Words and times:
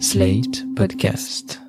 Slate 0.00 0.64
Podcast. 0.74 1.60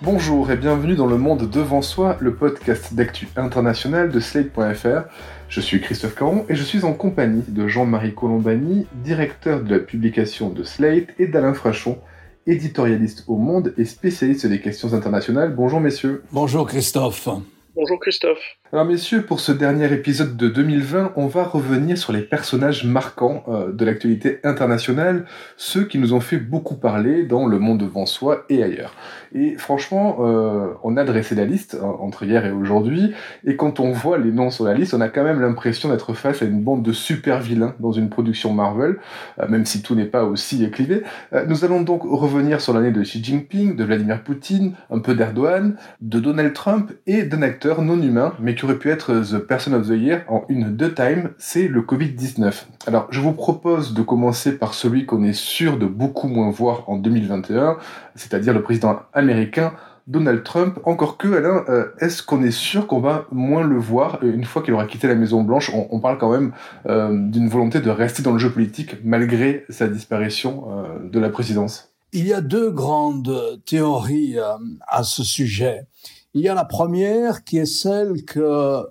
Bonjour 0.00 0.50
et 0.50 0.56
bienvenue 0.56 0.94
dans 0.94 1.06
Le 1.06 1.18
Monde 1.18 1.50
Devant 1.50 1.82
Soi, 1.82 2.16
le 2.20 2.34
podcast 2.34 2.94
d'actu 2.94 3.28
international 3.36 4.10
de 4.10 4.18
Slate.fr. 4.18 5.08
Je 5.48 5.60
suis 5.60 5.80
Christophe 5.80 6.14
Caron 6.14 6.46
et 6.48 6.54
je 6.54 6.62
suis 6.64 6.84
en 6.84 6.94
compagnie 6.94 7.44
de 7.48 7.68
Jean-Marie 7.68 8.14
Colombani, 8.14 8.86
directeur 8.94 9.62
de 9.62 9.74
la 9.74 9.78
publication 9.78 10.48
de 10.48 10.62
Slate, 10.62 11.08
et 11.18 11.26
d'Alain 11.26 11.54
Frachon, 11.54 11.98
éditorialiste 12.46 13.24
au 13.28 13.36
Monde 13.36 13.74
et 13.76 13.84
spécialiste 13.84 14.46
des 14.46 14.60
questions 14.60 14.94
internationales. 14.94 15.54
Bonjour 15.54 15.80
messieurs. 15.80 16.22
Bonjour 16.32 16.66
Christophe. 16.66 17.28
Bonjour 17.74 18.00
Christophe. 18.00 18.59
Alors 18.72 18.84
messieurs, 18.84 19.22
pour 19.22 19.40
ce 19.40 19.50
dernier 19.50 19.92
épisode 19.92 20.36
de 20.36 20.46
2020, 20.46 21.14
on 21.16 21.26
va 21.26 21.42
revenir 21.42 21.98
sur 21.98 22.12
les 22.12 22.20
personnages 22.20 22.84
marquants 22.84 23.42
euh, 23.48 23.72
de 23.72 23.84
l'actualité 23.84 24.38
internationale, 24.44 25.26
ceux 25.56 25.84
qui 25.86 25.98
nous 25.98 26.14
ont 26.14 26.20
fait 26.20 26.36
beaucoup 26.36 26.76
parler 26.76 27.24
dans 27.24 27.46
le 27.46 27.58
monde 27.58 27.78
devant 27.78 28.06
soi 28.06 28.44
et 28.48 28.62
ailleurs. 28.62 28.94
Et 29.34 29.56
franchement, 29.56 30.18
euh, 30.20 30.68
on 30.84 30.96
a 30.96 31.02
dressé 31.02 31.34
la 31.34 31.46
liste 31.46 31.78
hein, 31.82 31.96
entre 31.98 32.22
hier 32.22 32.46
et 32.46 32.52
aujourd'hui, 32.52 33.12
et 33.44 33.56
quand 33.56 33.80
on 33.80 33.90
voit 33.90 34.18
les 34.18 34.30
noms 34.30 34.50
sur 34.50 34.66
la 34.66 34.74
liste, 34.74 34.94
on 34.94 35.00
a 35.00 35.08
quand 35.08 35.24
même 35.24 35.40
l'impression 35.40 35.88
d'être 35.88 36.14
face 36.14 36.40
à 36.40 36.44
une 36.44 36.62
bande 36.62 36.84
de 36.84 36.92
super 36.92 37.40
vilains 37.40 37.74
dans 37.80 37.90
une 37.90 38.08
production 38.08 38.52
Marvel, 38.52 38.98
euh, 39.40 39.48
même 39.48 39.66
si 39.66 39.82
tout 39.82 39.96
n'est 39.96 40.04
pas 40.04 40.22
aussi 40.22 40.62
éclivé. 40.62 41.02
Nous 41.48 41.64
allons 41.64 41.80
donc 41.80 42.02
revenir 42.04 42.60
sur 42.60 42.72
l'année 42.72 42.92
de 42.92 43.02
Xi 43.02 43.20
Jinping, 43.20 43.74
de 43.74 43.82
Vladimir 43.82 44.22
Poutine, 44.22 44.74
un 44.92 45.00
peu 45.00 45.16
d'Erdogan, 45.16 45.74
de 46.00 46.20
Donald 46.20 46.52
Trump 46.52 46.92
et 47.08 47.24
d'un 47.24 47.42
acteur 47.42 47.82
non 47.82 48.00
humain, 48.00 48.32
mais 48.38 48.54
qui 48.60 48.66
aurait 48.66 48.78
pu 48.78 48.90
être 48.90 49.22
The 49.22 49.38
Person 49.38 49.72
of 49.72 49.88
the 49.88 49.92
Year 49.92 50.20
en 50.28 50.44
une 50.50 50.76
deux 50.76 50.92
time, 50.92 51.30
c'est 51.38 51.66
le 51.66 51.80
Covid-19. 51.80 52.64
Alors, 52.86 53.06
je 53.08 53.18
vous 53.22 53.32
propose 53.32 53.94
de 53.94 54.02
commencer 54.02 54.58
par 54.58 54.74
celui 54.74 55.06
qu'on 55.06 55.24
est 55.24 55.32
sûr 55.32 55.78
de 55.78 55.86
beaucoup 55.86 56.28
moins 56.28 56.50
voir 56.50 56.86
en 56.86 56.98
2021, 56.98 57.78
c'est-à-dire 58.16 58.52
le 58.52 58.60
président 58.60 59.00
américain 59.14 59.72
Donald 60.08 60.42
Trump. 60.44 60.78
Encore 60.84 61.16
que, 61.16 61.28
Alain, 61.28 61.64
euh, 61.70 61.86
est-ce 62.00 62.22
qu'on 62.22 62.42
est 62.42 62.50
sûr 62.50 62.86
qu'on 62.86 63.00
va 63.00 63.24
moins 63.32 63.64
le 63.64 63.78
voir 63.78 64.22
une 64.22 64.44
fois 64.44 64.60
qu'il 64.60 64.74
aura 64.74 64.84
quitté 64.84 65.08
la 65.08 65.14
Maison 65.14 65.42
Blanche? 65.42 65.72
On, 65.74 65.98
parle 65.98 66.18
quand 66.18 66.30
même 66.30 66.52
euh, 66.86 67.08
d'une 67.30 67.48
volonté 67.48 67.80
de 67.80 67.88
rester 67.88 68.22
dans 68.22 68.32
le 68.32 68.38
jeu 68.38 68.50
politique 68.50 68.96
malgré 69.02 69.64
sa 69.70 69.88
disparition 69.88 70.66
euh, 70.68 71.08
de 71.08 71.18
la 71.18 71.30
présidence. 71.30 71.90
Il 72.12 72.26
y 72.26 72.34
a 72.34 72.40
deux 72.40 72.70
grandes 72.70 73.62
théories 73.64 74.38
euh, 74.38 74.56
à 74.88 75.02
ce 75.02 75.22
sujet. 75.22 75.86
Il 76.34 76.42
y 76.42 76.48
a 76.48 76.54
la 76.54 76.64
première 76.64 77.44
qui 77.44 77.58
est 77.58 77.66
celle 77.66 78.24
que 78.24 78.86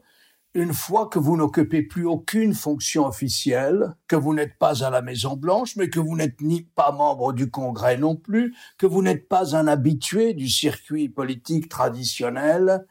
une 0.56 0.74
fois 0.74 1.08
que 1.08 1.20
vous 1.20 1.38
n'occupez 1.38 1.84
plus 1.84 2.06
aucune 2.06 2.54
fonction 2.54 3.06
officielle, 3.06 3.96
que 4.08 4.16
vous 4.16 4.34
n'êtes 4.34 4.58
pas 4.58 4.84
à 4.84 4.90
la 4.90 5.02
Maison 5.02 5.36
Blanche, 5.36 5.76
mais 5.76 5.90
que 5.90 6.00
vous 6.00 6.18
n'êtes 6.18 6.42
ni 6.42 6.64
pas 6.64 6.92
membre 6.92 7.34
du 7.34 7.52
Congrès 7.52 7.98
non 7.98 8.16
plus, 8.16 8.56
que 8.78 8.88
vous 8.88 9.04
n'êtes 9.04 9.30
pas 9.30 9.56
un 9.56 9.68
habitué 9.68 10.34
du 10.34 10.50
circuit 10.50 11.08
politique 11.08 11.70
traditionnel, 11.70 12.86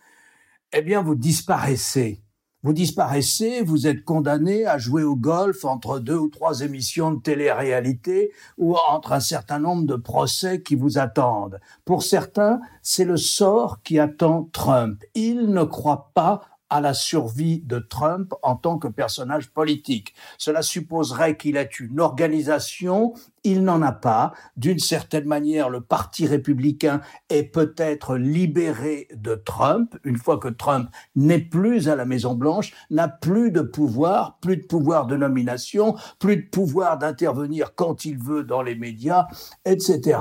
eh 0.72 0.82
bien 0.82 1.02
vous 1.02 1.16
disparaissez. 1.16 2.22
Vous 2.64 2.72
disparaissez, 2.72 3.62
vous 3.62 3.86
êtes 3.86 4.04
condamné 4.04 4.66
à 4.66 4.78
jouer 4.78 5.04
au 5.04 5.14
golf 5.14 5.64
entre 5.64 6.00
deux 6.00 6.16
ou 6.16 6.28
trois 6.28 6.62
émissions 6.62 7.12
de 7.12 7.20
télé-réalité 7.20 8.32
ou 8.56 8.76
entre 8.88 9.12
un 9.12 9.20
certain 9.20 9.60
nombre 9.60 9.86
de 9.86 9.94
procès 9.94 10.60
qui 10.60 10.74
vous 10.74 10.98
attendent. 10.98 11.60
Pour 11.84 12.02
certains, 12.02 12.60
c'est 12.82 13.04
le 13.04 13.16
sort 13.16 13.80
qui 13.84 14.00
attend 14.00 14.48
Trump. 14.52 15.04
Il 15.14 15.52
ne 15.52 15.62
croit 15.62 16.10
pas 16.14 16.40
à 16.68 16.80
la 16.80 16.94
survie 16.94 17.60
de 17.60 17.78
Trump 17.78 18.34
en 18.42 18.56
tant 18.56 18.78
que 18.78 18.88
personnage 18.88 19.50
politique. 19.50 20.14
Cela 20.36 20.62
supposerait 20.62 21.36
qu'il 21.36 21.56
ait 21.56 21.70
une 21.78 22.00
organisation, 22.00 23.14
il 23.44 23.64
n'en 23.64 23.82
a 23.82 23.92
pas. 23.92 24.32
D'une 24.56 24.78
certaine 24.78 25.26
manière, 25.26 25.70
le 25.70 25.80
Parti 25.80 26.26
républicain 26.26 27.00
est 27.28 27.44
peut-être 27.44 28.16
libéré 28.16 29.08
de 29.14 29.34
Trump, 29.34 29.96
une 30.04 30.16
fois 30.16 30.38
que 30.38 30.48
Trump 30.48 30.88
n'est 31.16 31.38
plus 31.38 31.88
à 31.88 31.96
la 31.96 32.04
Maison-Blanche, 32.04 32.72
n'a 32.90 33.08
plus 33.08 33.50
de 33.50 33.60
pouvoir, 33.60 34.38
plus 34.40 34.56
de 34.56 34.66
pouvoir 34.66 35.06
de 35.06 35.16
nomination, 35.16 35.96
plus 36.18 36.36
de 36.36 36.48
pouvoir 36.48 36.98
d'intervenir 36.98 37.74
quand 37.74 38.04
il 38.04 38.18
veut 38.18 38.44
dans 38.44 38.62
les 38.62 38.74
médias, 38.74 39.26
etc. 39.64 40.18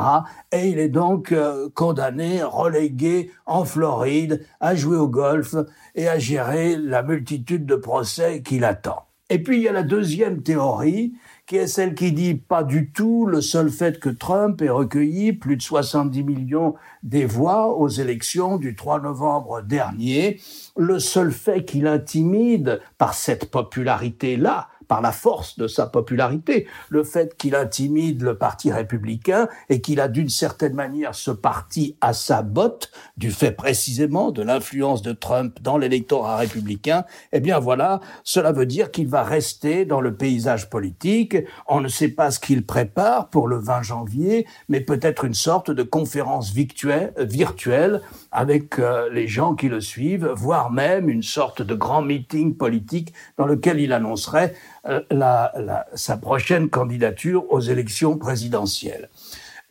Et 0.52 0.70
il 0.70 0.80
est 0.80 0.90
donc 0.90 1.32
euh, 1.32 1.70
condamné, 1.74 2.44
relégué 2.44 3.32
en 3.46 3.66
Floride 3.66 4.46
à 4.60 4.76
jouer 4.76 4.98
au 4.98 5.08
golf 5.08 5.56
et 5.96 6.08
à 6.08 6.20
gérer 6.20 6.78
la 6.78 7.04
multitude 7.04 7.66
de 7.66 7.76
procès 7.76 8.42
qui 8.42 8.60
l'attend. 8.60 9.08
Et 9.30 9.44
puis 9.44 9.58
il 9.58 9.64
y 9.64 9.68
a 9.68 9.74
la 9.74 9.84
deuxième 9.84 10.42
théorie, 10.42 11.14
qui 11.48 11.56
est 11.56 11.68
celle 11.68 11.96
qui 11.96 12.12
dit 12.12 12.36
pas 12.36 12.64
du 12.64 12.92
tout 12.92 13.26
le 13.26 13.40
seul 13.40 13.70
fait 13.70 14.00
que 14.00 14.10
Trump 14.10 14.62
ait 14.62 14.70
recueilli 14.70 15.32
plus 15.32 15.56
de 15.56 15.62
70 15.62 16.24
millions 16.24 16.76
des 17.04 17.26
voix 17.26 17.74
aux 17.74 17.88
élections 17.88 18.58
du 18.58 18.76
3 18.76 19.00
novembre 19.00 19.62
dernier, 19.62 20.42
le 20.76 21.00
seul 21.00 21.32
fait 21.32 21.64
qu'il 21.64 21.88
intimide 21.88 22.82
par 22.98 23.14
cette 23.14 23.50
popularité-là, 23.50 24.68
par 24.88 25.02
la 25.02 25.12
force 25.12 25.58
de 25.58 25.68
sa 25.68 25.88
popularité, 25.88 26.68
le 26.90 27.04
fait 27.04 27.36
qu'il 27.38 27.56
intimide 27.56 28.22
le 28.22 28.38
parti 28.38 28.72
républicain 28.72 29.48
et 29.70 29.82
qu'il 29.82 30.00
a 30.00 30.08
d'une 30.08 30.30
certaine 30.30 30.74
manière 30.74 31.16
ce 31.16 31.32
parti 31.32 31.96
à 32.02 32.14
sa 32.14 32.42
botte, 32.42 32.92
du 33.18 33.32
fait 33.32 33.52
précisément 33.52 34.32
de 34.32 34.42
l'influence 34.42 35.02
de 35.02 35.12
Trump 35.12 35.60
dans 35.62 35.78
l'électorat 35.78 36.38
républicain, 36.38 37.06
eh 37.32 37.40
bien 37.40 37.60
voilà, 37.60 38.00
cela 38.24 38.52
veut 38.52 38.66
dire 38.66 38.92
qu'il 38.92 39.08
va 39.08 39.24
rester 39.24 39.86
dans 39.86 40.02
le 40.02 40.16
paysage 40.16 40.70
politique. 40.70 41.38
On 41.68 41.82
ne 41.82 41.88
sait 41.88 42.10
pas 42.10 42.32
ce 42.32 42.40
qu'il 42.40 42.66
prépare 42.66 43.30
pour 43.30 43.48
le 43.48 43.58
20 43.58 43.82
janvier, 43.84 44.48
mais 44.70 44.82
peut-être 44.82 45.26
une 45.26 45.34
sorte 45.34 45.72
de 45.72 45.84
conférence 45.84 46.52
virtuelle 46.54 48.02
avec 48.32 48.80
euh, 48.80 49.10
les 49.12 49.28
gens 49.28 49.56
qui 49.56 49.70
le 49.70 49.82
suivent, 49.82 50.32
voire 50.36 50.72
même 50.72 51.10
une 51.10 51.24
sorte 51.24 51.62
de 51.62 51.76
grand 51.76 52.02
meeting 52.02 52.56
politique 52.56 53.14
dans 53.38 53.46
lequel 53.46 53.80
il 53.80 53.94
annoncerait 53.94 54.54
euh, 54.54 54.77
la, 55.12 55.52
la, 55.56 55.86
sa 55.96 56.18
prochaine 56.18 56.70
candidature 56.70 57.46
aux 57.52 57.60
élections 57.60 58.18
présidentielles. 58.18 59.10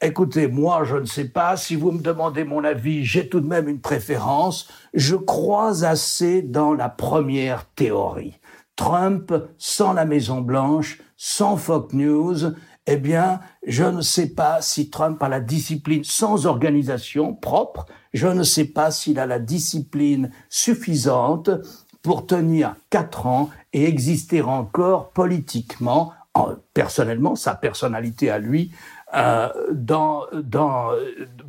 Écoutez, 0.02 0.46
moi, 0.46 0.84
je 0.84 0.96
ne 0.96 1.06
sais 1.06 1.28
pas. 1.28 1.56
Si 1.56 1.74
vous 1.74 1.90
me 1.90 2.02
demandez 2.02 2.44
mon 2.44 2.64
avis, 2.64 3.04
j'ai 3.04 3.28
tout 3.28 3.40
de 3.40 3.46
même 3.46 3.66
une 3.68 3.80
préférence. 3.80 4.68
Je 4.92 5.16
crois 5.16 5.84
assez 5.84 6.42
dans 6.42 6.74
la 6.74 6.90
première 6.90 7.64
théorie. 7.70 8.38
Trump 8.76 9.32
sans 9.56 9.94
la 9.94 10.04
Maison 10.04 10.42
Blanche, 10.42 11.00
sans 11.16 11.56
Fox 11.56 11.94
News, 11.94 12.52
eh 12.86 12.98
bien, 12.98 13.40
je 13.66 13.84
ne 13.84 14.02
sais 14.02 14.28
pas 14.28 14.60
si 14.60 14.90
Trump 14.90 15.22
a 15.22 15.30
la 15.30 15.40
discipline 15.40 16.04
sans 16.04 16.46
organisation 16.46 17.34
propre, 17.34 17.86
je 18.12 18.28
ne 18.28 18.42
sais 18.42 18.66
pas 18.66 18.90
s'il 18.90 19.18
a 19.18 19.26
la 19.26 19.38
discipline 19.38 20.30
suffisante 20.50 21.50
pour 22.02 22.26
tenir 22.26 22.76
quatre 22.90 23.26
ans 23.26 23.50
et 23.76 23.86
exister 23.86 24.40
encore 24.40 25.10
politiquement, 25.10 26.14
personnellement, 26.72 27.36
sa 27.36 27.54
personnalité 27.54 28.30
à 28.30 28.38
lui, 28.38 28.70
euh, 29.14 29.48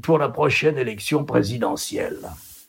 pour 0.02 0.18
la 0.18 0.28
prochaine 0.28 0.78
élection 0.78 1.24
présidentielle. 1.24 2.18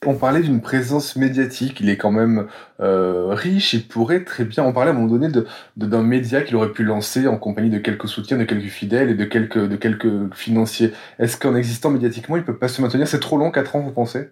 On 0.07 0.15
parlait 0.15 0.43
d'une 0.43 0.61
présence 0.61 1.17
médiatique, 1.17 1.81
il 1.81 1.89
est 1.89 1.97
quand 1.97 2.13
même 2.13 2.47
euh, 2.79 3.35
riche, 3.35 3.75
il 3.75 3.89
pourrait 3.89 4.23
très 4.23 4.45
bien, 4.45 4.63
on 4.63 4.73
parlait 4.73 4.91
à 4.91 4.95
un 4.95 4.97
moment 4.97 5.13
donné 5.13 5.29
d'un 5.77 6.03
média 6.05 6.43
qu'il 6.43 6.55
aurait 6.55 6.71
pu 6.71 6.85
lancer 6.85 7.27
en 7.27 7.37
compagnie 7.37 7.69
de 7.69 7.79
quelques 7.79 8.07
soutiens, 8.07 8.39
de 8.39 8.45
quelques 8.45 8.69
fidèles 8.69 9.11
et 9.11 9.15
de 9.15 9.25
quelques, 9.25 9.59
de 9.59 9.75
quelques 9.75 10.33
financiers. 10.37 10.93
Est-ce 11.19 11.37
qu'en 11.37 11.57
existant 11.57 11.91
médiatiquement, 11.91 12.37
il 12.37 12.45
peut 12.45 12.57
pas 12.57 12.69
se 12.69 12.81
maintenir? 12.81 13.09
C'est 13.09 13.19
trop 13.19 13.39
long, 13.39 13.51
quatre 13.51 13.75
ans, 13.75 13.81
vous 13.81 13.91
pensez? 13.91 14.31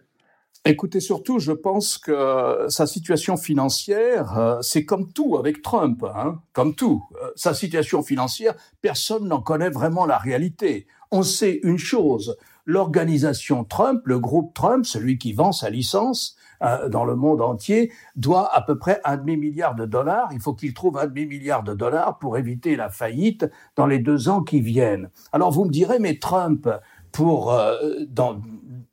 Écoutez, 0.68 0.98
surtout, 0.98 1.38
je 1.38 1.52
pense 1.52 1.96
que 1.96 2.66
sa 2.68 2.88
situation 2.88 3.36
financière, 3.36 4.36
euh, 4.36 4.58
c'est 4.62 4.84
comme 4.84 5.12
tout 5.12 5.36
avec 5.36 5.62
Trump, 5.62 6.04
hein, 6.04 6.40
comme 6.52 6.74
tout. 6.74 7.04
Euh, 7.22 7.30
sa 7.36 7.54
situation 7.54 8.02
financière, 8.02 8.54
personne 8.82 9.28
n'en 9.28 9.40
connaît 9.40 9.70
vraiment 9.70 10.06
la 10.06 10.18
réalité. 10.18 10.88
On 11.12 11.22
sait 11.22 11.60
une 11.62 11.78
chose, 11.78 12.36
l'organisation 12.64 13.62
Trump, 13.62 14.02
le 14.06 14.18
groupe 14.18 14.54
Trump, 14.54 14.84
celui 14.84 15.18
qui 15.18 15.32
vend 15.32 15.52
sa 15.52 15.70
licence 15.70 16.36
euh, 16.62 16.88
dans 16.88 17.04
le 17.04 17.14
monde 17.14 17.40
entier, 17.42 17.92
doit 18.16 18.52
à 18.52 18.60
peu 18.60 18.76
près 18.76 19.00
un 19.04 19.16
demi-milliard 19.16 19.76
de 19.76 19.86
dollars. 19.86 20.30
Il 20.32 20.40
faut 20.40 20.54
qu'il 20.54 20.74
trouve 20.74 20.98
un 20.98 21.06
demi-milliard 21.06 21.62
de 21.62 21.74
dollars 21.74 22.18
pour 22.18 22.38
éviter 22.38 22.74
la 22.74 22.88
faillite 22.88 23.46
dans 23.76 23.86
les 23.86 24.00
deux 24.00 24.28
ans 24.28 24.42
qui 24.42 24.60
viennent. 24.60 25.10
Alors 25.30 25.52
vous 25.52 25.64
me 25.64 25.70
direz, 25.70 26.00
mais 26.00 26.18
Trump, 26.18 26.68
pour 27.16 27.52
euh, 27.52 27.76
dans 28.08 28.42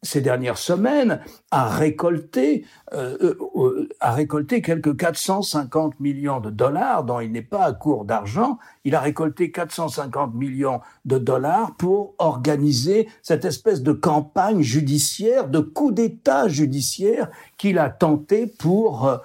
ces 0.03 0.21
dernières 0.21 0.57
semaines, 0.57 1.21
a 1.49 1.69
récolté, 1.69 2.65
euh, 2.93 3.35
euh, 3.55 3.89
a 3.99 4.11
récolté 4.11 4.61
quelques 4.61 4.95
450 4.95 5.99
millions 5.99 6.39
de 6.41 6.49
dollars 6.49 7.05
dont 7.05 7.19
il 7.19 7.31
n'est 7.31 7.41
pas 7.41 7.63
à 7.63 7.73
court 7.73 8.05
d'argent. 8.05 8.59
Il 8.83 8.95
a 8.95 8.99
récolté 8.99 9.51
450 9.51 10.35
millions 10.35 10.81
de 11.05 11.17
dollars 11.17 11.75
pour 11.77 12.13
organiser 12.19 13.07
cette 13.21 13.45
espèce 13.45 13.81
de 13.81 13.93
campagne 13.93 14.61
judiciaire, 14.61 15.47
de 15.47 15.59
coup 15.59 15.91
d'État 15.91 16.47
judiciaire 16.49 17.29
qu'il 17.57 17.79
a 17.79 17.89
tenté 17.89 18.45
pour 18.45 19.07
euh, 19.07 19.17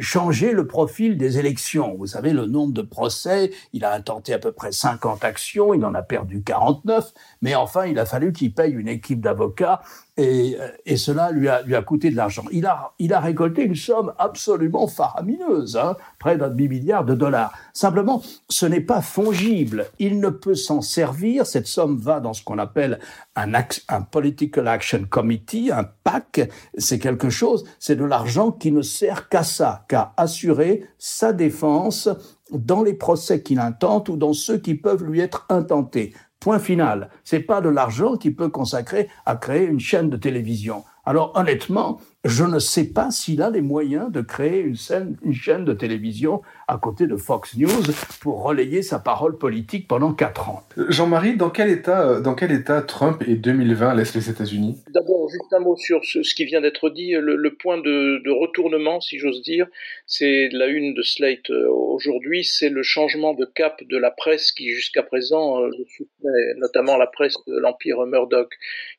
changer 0.00 0.52
le 0.52 0.66
profil 0.66 1.16
des 1.16 1.38
élections. 1.38 1.94
Vous 1.96 2.06
savez, 2.06 2.32
le 2.32 2.46
nombre 2.46 2.72
de 2.72 2.82
procès, 2.82 3.52
il 3.72 3.84
a 3.84 3.92
intenté 3.92 4.32
à 4.34 4.38
peu 4.38 4.52
près 4.52 4.72
50 4.72 5.24
actions, 5.24 5.74
il 5.74 5.84
en 5.84 5.94
a 5.94 6.02
perdu 6.02 6.42
49, 6.42 7.12
mais 7.42 7.54
enfin, 7.54 7.86
il 7.86 7.98
a 7.98 8.04
fallu 8.04 8.32
qu'il 8.32 8.52
paye 8.52 8.72
une 8.72 8.88
équipe 8.88 9.20
d'avocats 9.20 9.82
et, 10.20 10.56
et, 10.84 10.96
cela 10.96 11.30
lui 11.30 11.48
a, 11.48 11.82
coûté 11.82 12.10
de 12.10 12.16
l'argent. 12.16 12.44
Il 12.52 12.66
a, 12.66 13.20
récolté 13.20 13.62
une 13.62 13.74
somme 13.74 14.12
absolument 14.18 14.86
faramineuse, 14.86 15.78
hein, 15.78 15.96
près 16.18 16.36
d'un 16.36 16.48
demi-milliard 16.48 17.04
de 17.04 17.14
dollars. 17.14 17.52
Simplement, 17.72 18.22
ce 18.48 18.66
n'est 18.66 18.82
pas 18.82 19.00
fongible. 19.00 19.86
Il 19.98 20.20
ne 20.20 20.28
peut 20.28 20.54
s'en 20.54 20.82
servir. 20.82 21.46
Cette 21.46 21.66
somme 21.66 21.96
va 21.96 22.20
dans 22.20 22.34
ce 22.34 22.42
qu'on 22.42 22.58
appelle 22.58 22.98
un, 23.34 23.50
un 23.88 24.02
Political 24.02 24.68
Action 24.68 25.06
Committee, 25.08 25.70
un 25.72 25.84
PAC. 25.84 26.50
C'est 26.76 26.98
quelque 26.98 27.30
chose, 27.30 27.64
c'est 27.78 27.96
de 27.96 28.04
l'argent 28.04 28.50
qui 28.50 28.72
ne 28.72 28.82
sert 28.82 29.28
qu'à 29.30 29.42
ça, 29.42 29.59
qu'à 29.88 30.12
assurer 30.16 30.88
sa 30.98 31.32
défense 31.32 32.08
dans 32.50 32.82
les 32.82 32.94
procès 32.94 33.42
qu'il 33.42 33.58
intente 33.58 34.08
ou 34.08 34.16
dans 34.16 34.32
ceux 34.32 34.58
qui 34.58 34.74
peuvent 34.74 35.04
lui 35.04 35.20
être 35.20 35.46
intentés. 35.48 36.14
Point 36.40 36.58
final. 36.58 37.10
C'est 37.22 37.40
pas 37.40 37.60
de 37.60 37.68
l'argent 37.68 38.16
qui 38.16 38.30
peut 38.30 38.48
consacrer 38.48 39.08
à 39.26 39.36
créer 39.36 39.66
une 39.66 39.80
chaîne 39.80 40.08
de 40.08 40.16
télévision. 40.16 40.84
Alors 41.04 41.32
honnêtement, 41.34 42.00
je 42.24 42.44
ne 42.44 42.58
sais 42.58 42.92
pas 42.92 43.10
s'il 43.10 43.40
a 43.40 43.48
les 43.48 43.62
moyens 43.62 44.12
de 44.12 44.20
créer 44.20 44.60
une, 44.60 44.76
scène, 44.76 45.16
une, 45.24 45.32
chaîne 45.32 45.64
de 45.64 45.72
télévision 45.72 46.42
à 46.68 46.76
côté 46.76 47.06
de 47.06 47.16
Fox 47.16 47.56
News 47.56 47.82
pour 48.20 48.42
relayer 48.42 48.82
sa 48.82 48.98
parole 48.98 49.38
politique 49.38 49.88
pendant 49.88 50.12
quatre 50.12 50.50
ans. 50.50 50.62
Jean-Marie, 50.76 51.38
dans 51.38 51.48
quel 51.48 51.70
état, 51.70 52.06
euh, 52.06 52.20
dans 52.20 52.34
quel 52.34 52.52
état 52.52 52.82
Trump 52.82 53.24
et 53.26 53.36
2020 53.36 53.94
laissent 53.94 54.14
les 54.14 54.28
États-Unis? 54.28 54.76
D'abord, 54.92 55.30
juste 55.30 55.50
un 55.52 55.60
mot 55.60 55.76
sur 55.76 56.04
ce, 56.04 56.22
ce 56.22 56.34
qui 56.34 56.44
vient 56.44 56.60
d'être 56.60 56.90
dit. 56.90 57.12
Le, 57.12 57.36
le 57.36 57.54
point 57.54 57.78
de, 57.78 58.22
de, 58.22 58.30
retournement, 58.30 59.00
si 59.00 59.18
j'ose 59.18 59.40
dire, 59.40 59.66
c'est 60.06 60.50
la 60.52 60.66
une 60.66 60.92
de 60.92 61.02
Slate 61.02 61.48
euh, 61.48 61.70
aujourd'hui, 61.70 62.44
c'est 62.44 62.68
le 62.68 62.82
changement 62.82 63.32
de 63.32 63.46
cap 63.46 63.82
de 63.82 63.96
la 63.96 64.10
presse 64.10 64.52
qui 64.52 64.68
jusqu'à 64.68 65.02
présent 65.02 65.62
euh, 65.62 65.68
le 65.68 65.84
soutenait, 65.86 66.54
notamment 66.58 66.98
la 66.98 67.06
presse 67.06 67.36
de 67.46 67.58
l'empire 67.58 68.04
Murdoch, 68.04 68.52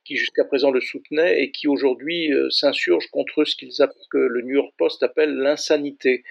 qui 0.05 0.15
jusqu'à 0.15 0.43
présent 0.43 0.71
le 0.71 0.81
soutenait 0.81 1.43
et 1.43 1.51
qui 1.51 1.67
aujourd'hui 1.67 2.31
s'insurge 2.49 3.10
contre 3.11 3.43
ce 3.43 3.55
qu'ils 3.55 3.71
que 4.09 4.17
le 4.17 4.41
New 4.41 4.55
York 4.55 4.73
Post 4.77 5.03
appelle 5.03 5.35
l'insanité. 5.35 6.23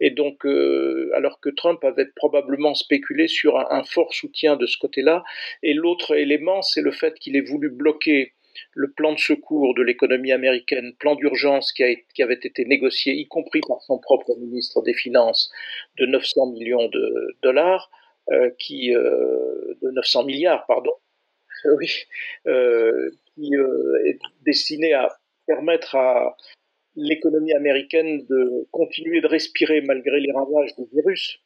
Et 0.00 0.10
donc, 0.10 0.44
euh, 0.44 1.10
alors 1.14 1.40
que 1.40 1.50
Trump 1.50 1.84
avait 1.84 2.06
probablement 2.16 2.74
spéculé 2.74 3.28
sur 3.28 3.58
un, 3.58 3.84
fort 3.84 4.12
soutien 4.14 4.56
de 4.56 4.66
ce 4.66 4.78
côté-là, 4.78 5.22
et 5.62 5.74
l'autre 5.74 6.16
élément, 6.16 6.62
c'est 6.62 6.80
le 6.80 6.92
fait 6.92 7.14
qu'il 7.18 7.36
ait 7.36 7.40
voulu 7.42 7.70
bloquer 7.70 8.32
le 8.74 8.90
plan 8.90 9.12
de 9.12 9.18
secours 9.18 9.74
de 9.74 9.82
l'économie 9.82 10.32
américaine, 10.32 10.94
plan 10.98 11.14
d'urgence 11.14 11.72
qui, 11.72 11.84
avait 12.22 12.34
été 12.34 12.64
négocié, 12.64 13.14
y 13.14 13.26
compris 13.26 13.60
par 13.66 13.80
son 13.82 13.98
propre 13.98 14.36
ministre 14.38 14.82
des 14.82 14.94
Finances, 14.94 15.50
de 15.98 16.06
900 16.06 16.52
millions 16.52 16.88
de 16.88 17.36
dollars, 17.42 17.90
euh, 18.30 18.50
qui, 18.58 18.94
euh, 18.94 19.74
de 19.82 19.90
900 19.90 20.24
milliards, 20.24 20.66
pardon, 20.66 20.92
oui, 21.78 22.04
qui 23.34 23.54
est 23.54 24.18
destiné 24.44 24.92
à 24.92 25.08
permettre 25.54 25.96
à 25.96 26.36
l'économie 26.96 27.52
américaine 27.52 28.24
de 28.28 28.66
continuer 28.70 29.20
de 29.20 29.26
respirer 29.26 29.80
malgré 29.82 30.18
les 30.20 30.32
ravages 30.32 30.74
du 30.76 30.84
virus, 30.94 31.40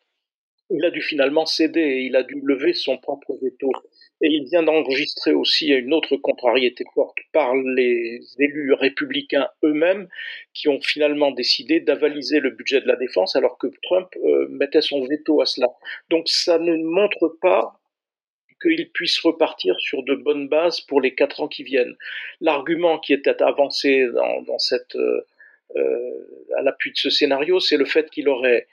il 0.71 0.85
a 0.85 0.91
dû 0.91 1.01
finalement 1.01 1.47
céder 1.47 1.81
et 1.81 2.01
il 2.03 2.17
a 2.17 2.23
dû 2.23 2.41
lever 2.45 2.73
son 2.73 2.99
propre 2.99 3.33
veto. 3.41 3.71
Et 4.21 4.29
il 4.29 4.45
vient 4.45 4.63
d'enregistrer 4.63 5.33
aussi 5.33 5.69
une 5.69 5.93
autre 5.93 6.17
contrariété 6.17 6.85
forte 6.95 7.19
par 7.33 7.55
les 7.55 8.21
élus 8.39 8.73
républicains 8.73 9.49
eux-mêmes 9.65 10.09
qui 10.55 10.69
ont 10.69 10.81
finalement 10.81 11.31
décidé 11.31 11.81
d'avaliser 11.81 12.41
le 12.41 12.51
budget 12.51 12.81
de 12.81 12.89
la 12.89 12.97
défense 12.97 13.37
alors 13.37 13.59
que 13.59 13.69
Trump 13.83 14.09
euh, 14.25 14.49
mettait 14.51 14.81
son 14.81 15.05
veto 15.05 15.41
à 15.41 15.47
cela. 15.47 15.69
Donc 16.11 16.29
ça 16.29 16.59
ne 16.59 16.77
montre 16.77 17.37
pas 17.41 17.79
qu'il 18.67 18.91
puisse 18.91 19.19
repartir 19.21 19.79
sur 19.79 20.03
de 20.03 20.15
bonnes 20.15 20.49
bases 20.49 20.81
pour 20.81 21.01
les 21.01 21.15
quatre 21.15 21.41
ans 21.41 21.49
qui 21.49 21.63
viennent. 21.63 21.97
L'argument 22.41 22.99
qui 22.99 23.13
était 23.13 23.43
avancé 23.43 24.07
dans, 24.47 24.59
cette, 24.59 24.97
euh, 24.97 25.27
euh, 25.77 26.55
à 26.57 26.63
l'appui 26.63 26.93
de 26.93 26.97
ce 26.97 27.11
scénario, 27.11 27.61
c'est 27.61 27.77
le 27.77 27.85
fait 27.85 28.11
qu'il 28.11 28.29
aurait 28.29 28.67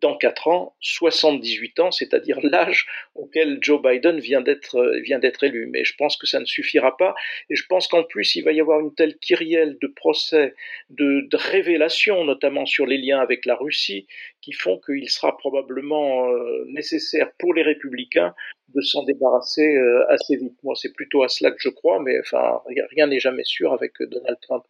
dans 0.00 0.16
quatre 0.16 0.48
ans 0.48 0.74
78 0.80 1.80
ans, 1.80 1.90
c'est-à-dire 1.90 2.38
l'âge 2.42 2.86
auquel 3.14 3.58
Joe 3.62 3.80
Biden 3.80 4.18
vient 4.18 4.42
d'être 4.42 5.44
élu. 5.44 5.68
Mais 5.70 5.84
je 5.84 5.94
pense 5.96 6.16
que 6.16 6.26
ça 6.26 6.38
ne 6.38 6.44
suffira 6.44 6.96
pas, 6.96 7.14
et 7.48 7.56
je 7.56 7.64
pense 7.66 7.88
qu'en 7.88 8.02
plus 8.02 8.36
il 8.36 8.42
va 8.42 8.52
y 8.52 8.60
avoir 8.60 8.80
une 8.80 8.94
telle 8.94 9.16
kyrielle 9.16 9.78
de 9.80 9.86
procès, 9.86 10.54
de, 10.90 11.26
de 11.30 11.36
révélations, 11.36 12.24
notamment 12.24 12.66
sur 12.66 12.86
les 12.86 12.98
liens 12.98 13.20
avec 13.20 13.46
la 13.46 13.54
Russie, 13.54 14.06
qui 14.42 14.52
font 14.52 14.78
qu'il 14.78 15.08
sera 15.08 15.36
probablement 15.36 16.28
euh, 16.28 16.64
nécessaire 16.68 17.32
pour 17.38 17.54
les 17.54 17.62
républicains 17.62 18.34
de 18.74 18.80
s'en 18.80 19.04
débarrasser 19.04 19.76
euh, 19.76 20.04
assez 20.08 20.36
vite. 20.36 20.56
Moi, 20.62 20.74
c'est 20.76 20.92
plutôt 20.92 21.22
à 21.22 21.28
cela 21.28 21.50
que 21.50 21.58
je 21.60 21.68
crois, 21.68 22.00
mais 22.02 22.18
enfin, 22.20 22.60
rien 22.90 23.06
n'est 23.06 23.20
jamais 23.20 23.44
sûr 23.44 23.72
avec 23.72 24.00
euh, 24.00 24.06
Donald 24.06 24.38
Trump. 24.42 24.64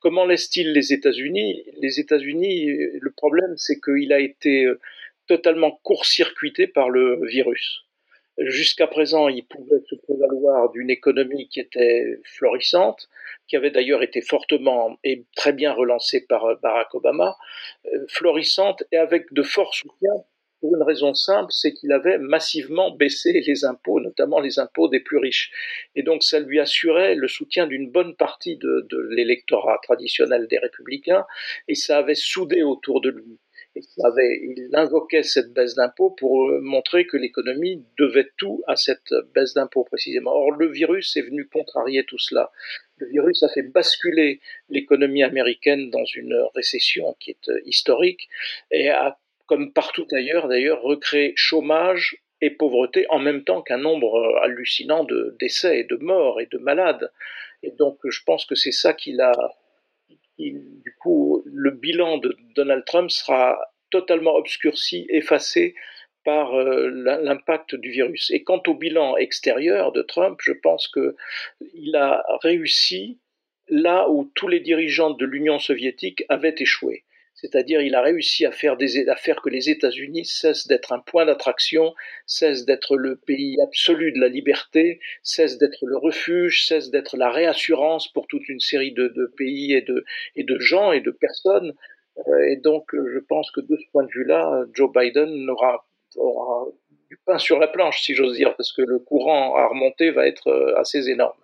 Comment 0.00 0.24
laisse-t-il 0.24 0.72
les 0.72 0.92
États-Unis? 0.92 1.64
Les 1.80 2.00
États-Unis, 2.00 2.66
le 2.66 3.10
problème, 3.10 3.54
c'est 3.56 3.80
qu'il 3.80 4.12
a 4.12 4.20
été 4.20 4.66
totalement 5.26 5.78
court-circuité 5.82 6.66
par 6.66 6.90
le 6.90 7.20
virus. 7.26 7.84
Jusqu'à 8.38 8.86
présent, 8.86 9.28
il 9.28 9.44
pouvait 9.44 9.82
se 9.88 9.94
prévaloir 9.94 10.70
d'une 10.70 10.90
économie 10.90 11.48
qui 11.48 11.60
était 11.60 12.18
florissante, 12.24 13.08
qui 13.46 13.56
avait 13.56 13.70
d'ailleurs 13.70 14.02
été 14.02 14.22
fortement 14.22 14.98
et 15.04 15.26
très 15.36 15.52
bien 15.52 15.72
relancée 15.72 16.24
par 16.26 16.58
Barack 16.62 16.94
Obama, 16.94 17.36
florissante 18.08 18.82
et 18.90 18.96
avec 18.96 19.32
de 19.32 19.42
forts 19.42 19.74
soutiens 19.74 20.24
pour 20.62 20.76
une 20.76 20.84
raison 20.84 21.12
simple, 21.12 21.50
c'est 21.50 21.74
qu'il 21.74 21.90
avait 21.90 22.18
massivement 22.18 22.92
baissé 22.92 23.32
les 23.32 23.64
impôts, 23.64 23.98
notamment 23.98 24.38
les 24.38 24.60
impôts 24.60 24.88
des 24.88 25.00
plus 25.00 25.18
riches. 25.18 25.50
Et 25.96 26.04
donc 26.04 26.22
ça 26.22 26.38
lui 26.38 26.60
assurait 26.60 27.16
le 27.16 27.26
soutien 27.26 27.66
d'une 27.66 27.90
bonne 27.90 28.14
partie 28.14 28.56
de, 28.58 28.86
l'électorat 29.10 29.80
traditionnel 29.82 30.46
des 30.46 30.58
républicains, 30.58 31.26
et 31.66 31.74
ça 31.74 31.98
avait 31.98 32.14
soudé 32.14 32.62
autour 32.62 33.00
de 33.00 33.10
lui. 33.10 33.40
Avait, 34.04 34.38
il 34.42 34.68
invoquait 34.74 35.22
cette 35.24 35.52
baisse 35.52 35.74
d'impôts 35.74 36.10
pour 36.10 36.46
euh, 36.46 36.60
montrer 36.60 37.06
que 37.06 37.16
l'économie 37.16 37.82
devait 37.98 38.28
tout 38.36 38.62
à 38.68 38.76
cette 38.76 39.14
baisse 39.34 39.54
d'impôts 39.54 39.84
précisément. 39.84 40.30
Or, 40.30 40.52
le 40.52 40.70
virus 40.70 41.16
est 41.16 41.22
venu 41.22 41.48
contrarier 41.48 42.04
tout 42.04 42.18
cela. 42.18 42.52
Le 42.98 43.08
virus 43.08 43.42
a 43.42 43.48
fait 43.48 43.62
basculer 43.62 44.40
l'économie 44.68 45.22
américaine 45.22 45.90
dans 45.90 46.04
une 46.14 46.38
récession 46.54 47.16
qui 47.18 47.30
est 47.30 47.48
euh, 47.48 47.60
historique 47.64 48.28
et 48.70 48.90
a 48.90 49.18
comme 49.46 49.72
partout 49.72 50.06
ailleurs 50.12 50.48
d'ailleurs, 50.48 50.82
recréer 50.82 51.32
chômage 51.36 52.16
et 52.40 52.50
pauvreté 52.50 53.06
en 53.10 53.18
même 53.18 53.44
temps 53.44 53.62
qu'un 53.62 53.78
nombre 53.78 54.16
euh, 54.16 54.44
hallucinant 54.44 55.04
de 55.04 55.36
décès 55.38 55.80
et 55.80 55.84
de 55.84 55.96
morts 55.96 56.40
et 56.40 56.46
de 56.46 56.58
malades. 56.58 57.10
Et 57.62 57.70
donc 57.70 57.98
je 58.04 58.20
pense 58.24 58.44
que 58.44 58.54
c'est 58.54 58.72
ça 58.72 58.92
qu'il 58.92 59.20
a. 59.20 59.32
du 60.38 60.96
coup, 61.00 61.42
le 61.46 61.70
bilan 61.70 62.18
de 62.18 62.36
Donald 62.56 62.84
Trump 62.84 63.10
sera 63.10 63.58
totalement 63.90 64.34
obscurci, 64.34 65.06
effacé 65.10 65.74
par 66.24 66.54
euh, 66.54 66.88
l'impact 66.88 67.74
du 67.74 67.90
virus. 67.90 68.30
Et 68.30 68.42
quant 68.42 68.62
au 68.66 68.74
bilan 68.74 69.16
extérieur 69.16 69.92
de 69.92 70.02
Trump, 70.02 70.38
je 70.42 70.52
pense 70.52 70.88
que 70.88 71.16
il 71.74 71.94
a 71.96 72.24
réussi 72.42 73.18
là 73.68 74.08
où 74.08 74.30
tous 74.34 74.48
les 74.48 74.60
dirigeants 74.60 75.10
de 75.10 75.24
l'Union 75.24 75.58
soviétique 75.58 76.24
avaient 76.28 76.54
échoué. 76.58 77.04
C'est-à-dire, 77.42 77.80
il 77.80 77.96
a 77.96 78.02
réussi 78.02 78.46
à 78.46 78.52
faire, 78.52 78.76
que 78.76 79.48
les 79.48 79.68
États-Unis 79.68 80.24
cessent 80.24 80.68
d'être 80.68 80.92
un 80.92 81.00
point 81.00 81.26
d'attraction, 81.26 81.92
cessent 82.24 82.64
d'être 82.64 82.96
le 82.96 83.16
pays 83.16 83.60
absolu 83.60 84.12
de 84.12 84.20
la 84.20 84.28
liberté, 84.28 85.00
cessent 85.24 85.58
d'être 85.58 85.84
le 85.84 85.96
refuge, 85.96 86.64
cessent 86.64 86.90
d'être 86.90 87.16
la 87.16 87.30
réassurance 87.30 88.06
pour 88.12 88.28
toute 88.28 88.48
une 88.48 88.60
série 88.60 88.92
de, 88.92 89.32
pays 89.36 89.72
et 89.72 89.82
de, 89.82 90.58
gens 90.60 90.92
et 90.92 91.00
de 91.00 91.10
personnes. 91.10 91.74
Euh, 92.28 92.42
et 92.48 92.56
donc, 92.56 92.94
je 92.94 93.18
pense 93.18 93.50
que 93.50 93.60
de 93.60 93.76
ce 93.76 93.90
point 93.90 94.04
de 94.04 94.12
vue-là, 94.12 94.64
Joe 94.72 94.92
Biden 94.92 95.50
aura, 95.50 95.84
aura 96.14 96.66
du 97.10 97.18
pain 97.26 97.38
sur 97.38 97.58
la 97.58 97.66
planche, 97.66 98.02
si 98.02 98.14
j'ose 98.14 98.36
dire, 98.36 98.54
parce 98.54 98.72
que 98.72 98.82
le 98.82 99.00
courant 99.00 99.56
à 99.56 99.66
remonter 99.66 100.12
va 100.12 100.28
être 100.28 100.46
euh, 100.46 100.78
assez 100.78 101.08
énorme. 101.08 101.41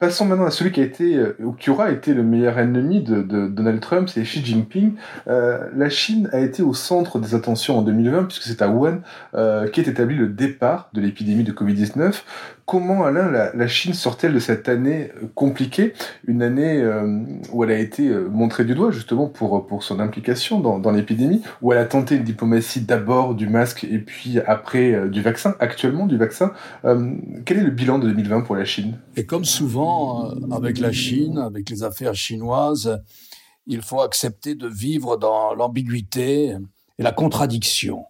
Passons 0.00 0.24
maintenant 0.24 0.46
à 0.46 0.50
celui 0.50 0.72
qui 0.72 0.80
a 0.80 0.84
été, 0.84 1.14
euh, 1.14 1.36
ou 1.40 1.52
qui 1.52 1.68
aura 1.68 1.90
été 1.90 2.14
le 2.14 2.22
meilleur 2.22 2.58
ennemi 2.58 3.02
de, 3.02 3.20
Donald 3.20 3.80
Trump, 3.80 4.08
c'est 4.08 4.22
Xi 4.22 4.42
Jinping. 4.42 4.94
Euh, 5.28 5.68
la 5.76 5.90
Chine 5.90 6.30
a 6.32 6.40
été 6.40 6.62
au 6.62 6.72
centre 6.72 7.18
des 7.18 7.34
attentions 7.34 7.76
en 7.76 7.82
2020, 7.82 8.24
puisque 8.24 8.44
c'est 8.44 8.62
à 8.62 8.70
Wuhan 8.70 9.02
euh, 9.34 9.68
qu'est 9.68 9.86
établi 9.88 10.16
le 10.16 10.28
départ 10.28 10.88
de 10.94 11.02
l'épidémie 11.02 11.44
de 11.44 11.52
Covid-19 11.52 12.22
comment, 12.70 13.04
Alain, 13.04 13.50
la, 13.52 13.66
Chine 13.66 13.94
sort-elle 13.94 14.32
de 14.32 14.38
cette 14.38 14.68
année 14.68 15.10
euh, 15.16 15.26
compliquée, 15.34 15.92
une 16.28 16.40
année 16.40 16.76
euh, 16.76 17.18
où 17.50 17.64
elle 17.64 17.72
a 17.72 17.78
été 17.80 18.06
euh, 18.06 18.28
montrée 18.28 18.64
du 18.64 18.76
doigt 18.76 18.92
justement 18.92 19.26
pour, 19.26 19.66
pour 19.66 19.82
son 19.82 19.98
implication 19.98 20.60
dans, 20.60 20.78
dans 20.78 20.92
l'épidémie, 20.92 21.42
où 21.62 21.72
elle 21.72 21.80
a 21.80 21.84
tenté 21.84 22.14
une 22.14 22.22
diplomatie 22.22 22.82
d'abord 22.82 23.34
du 23.34 23.48
masque 23.48 23.82
et 23.82 23.98
puis 23.98 24.38
après 24.38 25.08
du 25.08 25.20
vaccin, 25.20 25.56
actuellement 25.58 26.06
du 26.06 26.16
vaccin? 26.16 26.52
quel 27.44 27.58
est 27.58 27.64
le 27.64 27.70
bilan 27.70 27.98
de 27.98 28.06
2020 28.06 28.42
pour 28.42 28.54
la 28.54 28.64
Chine? 28.64 28.98
Et 29.16 29.26
comme 29.26 29.44
souvent 29.44 30.30
avec 30.52 30.78
la 30.78 30.92
Chine, 30.92 31.38
avec 31.38 31.70
les 31.70 31.82
affaires 31.82 32.14
chinoises, 32.14 33.00
il 33.66 33.82
faut 33.82 34.00
accepter 34.00 34.54
de 34.54 34.68
vivre 34.68 35.16
dans 35.16 35.54
l'ambiguïté 35.54 36.56
et 36.98 37.02
la 37.02 37.10
contradiction. 37.10 38.04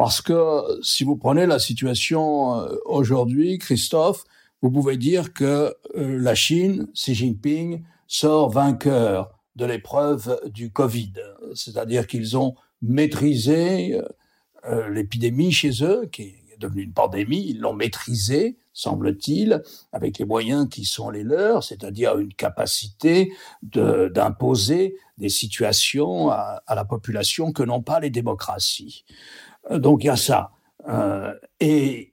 Parce 0.00 0.22
que 0.22 0.80
si 0.82 1.04
vous 1.04 1.18
prenez 1.18 1.44
la 1.44 1.58
situation 1.58 2.58
euh, 2.58 2.74
aujourd'hui, 2.86 3.58
Christophe, 3.58 4.24
vous 4.62 4.70
pouvez 4.70 4.96
dire 4.96 5.34
que 5.34 5.76
euh, 5.94 6.18
la 6.18 6.34
Chine, 6.34 6.88
Xi 6.94 7.14
Jinping, 7.14 7.84
sort 8.06 8.48
vainqueur 8.48 9.38
de 9.56 9.66
l'épreuve 9.66 10.40
du 10.46 10.72
Covid. 10.72 11.12
C'est-à-dire 11.54 12.06
qu'ils 12.06 12.38
ont 12.38 12.54
maîtrisé 12.80 14.00
euh, 14.64 14.88
l'épidémie 14.88 15.52
chez 15.52 15.84
eux, 15.84 16.08
qui 16.10 16.22
est 16.22 16.58
devenue 16.58 16.84
une 16.84 16.94
pandémie, 16.94 17.44
ils 17.50 17.60
l'ont 17.60 17.74
maîtrisée, 17.74 18.56
semble-t-il, 18.72 19.62
avec 19.92 20.18
les 20.18 20.24
moyens 20.24 20.66
qui 20.70 20.86
sont 20.86 21.10
les 21.10 21.24
leurs, 21.24 21.62
c'est-à-dire 21.62 22.16
une 22.16 22.32
capacité 22.32 23.34
d'imposer 23.62 24.96
des 25.18 25.28
situations 25.28 26.30
à, 26.30 26.62
à, 26.66 26.74
la 26.74 26.86
population 26.86 27.52
que 27.52 27.62
n'ont 27.62 27.82
pas 27.82 28.00
les 28.00 28.08
démocraties. 28.08 29.04
Donc 29.68 30.04
il 30.04 30.08
y 30.08 30.10
a 30.10 30.16
ça. 30.16 30.50
Euh, 30.88 31.34
et 31.60 32.12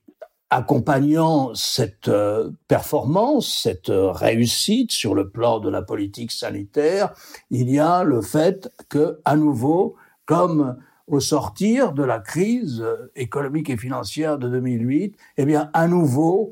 accompagnant 0.50 1.54
cette 1.56 2.08
euh, 2.08 2.51
performance, 2.68 3.62
cette 3.63 3.89
euh, 3.89 4.12
réussite 4.12 4.92
sur 4.92 5.13
le 5.13 5.30
plan 5.30 5.60
de 5.60 5.70
la 5.70 5.82
politique 5.82 6.32
sanitaire, 6.32 7.13
il 7.50 7.70
y 7.70 7.80
a 7.80 8.04
le 8.04 8.22
fait 8.22 8.70
que, 8.89 9.20
à 9.25 9.36
nouveau, 9.36 9.96
comme 10.25 10.77
au 11.08 11.20
sortir 11.20 11.94
de 11.94 12.04
la 12.04 12.20
crise 12.20 12.86
économique 13.16 13.70
et 13.70 13.77
financière 13.77 14.38
de 14.38 14.50
2008, 14.50 15.18
eh 15.38 15.46
bien, 15.46 15.70
à 15.74 15.88
nouveau, 15.88 16.51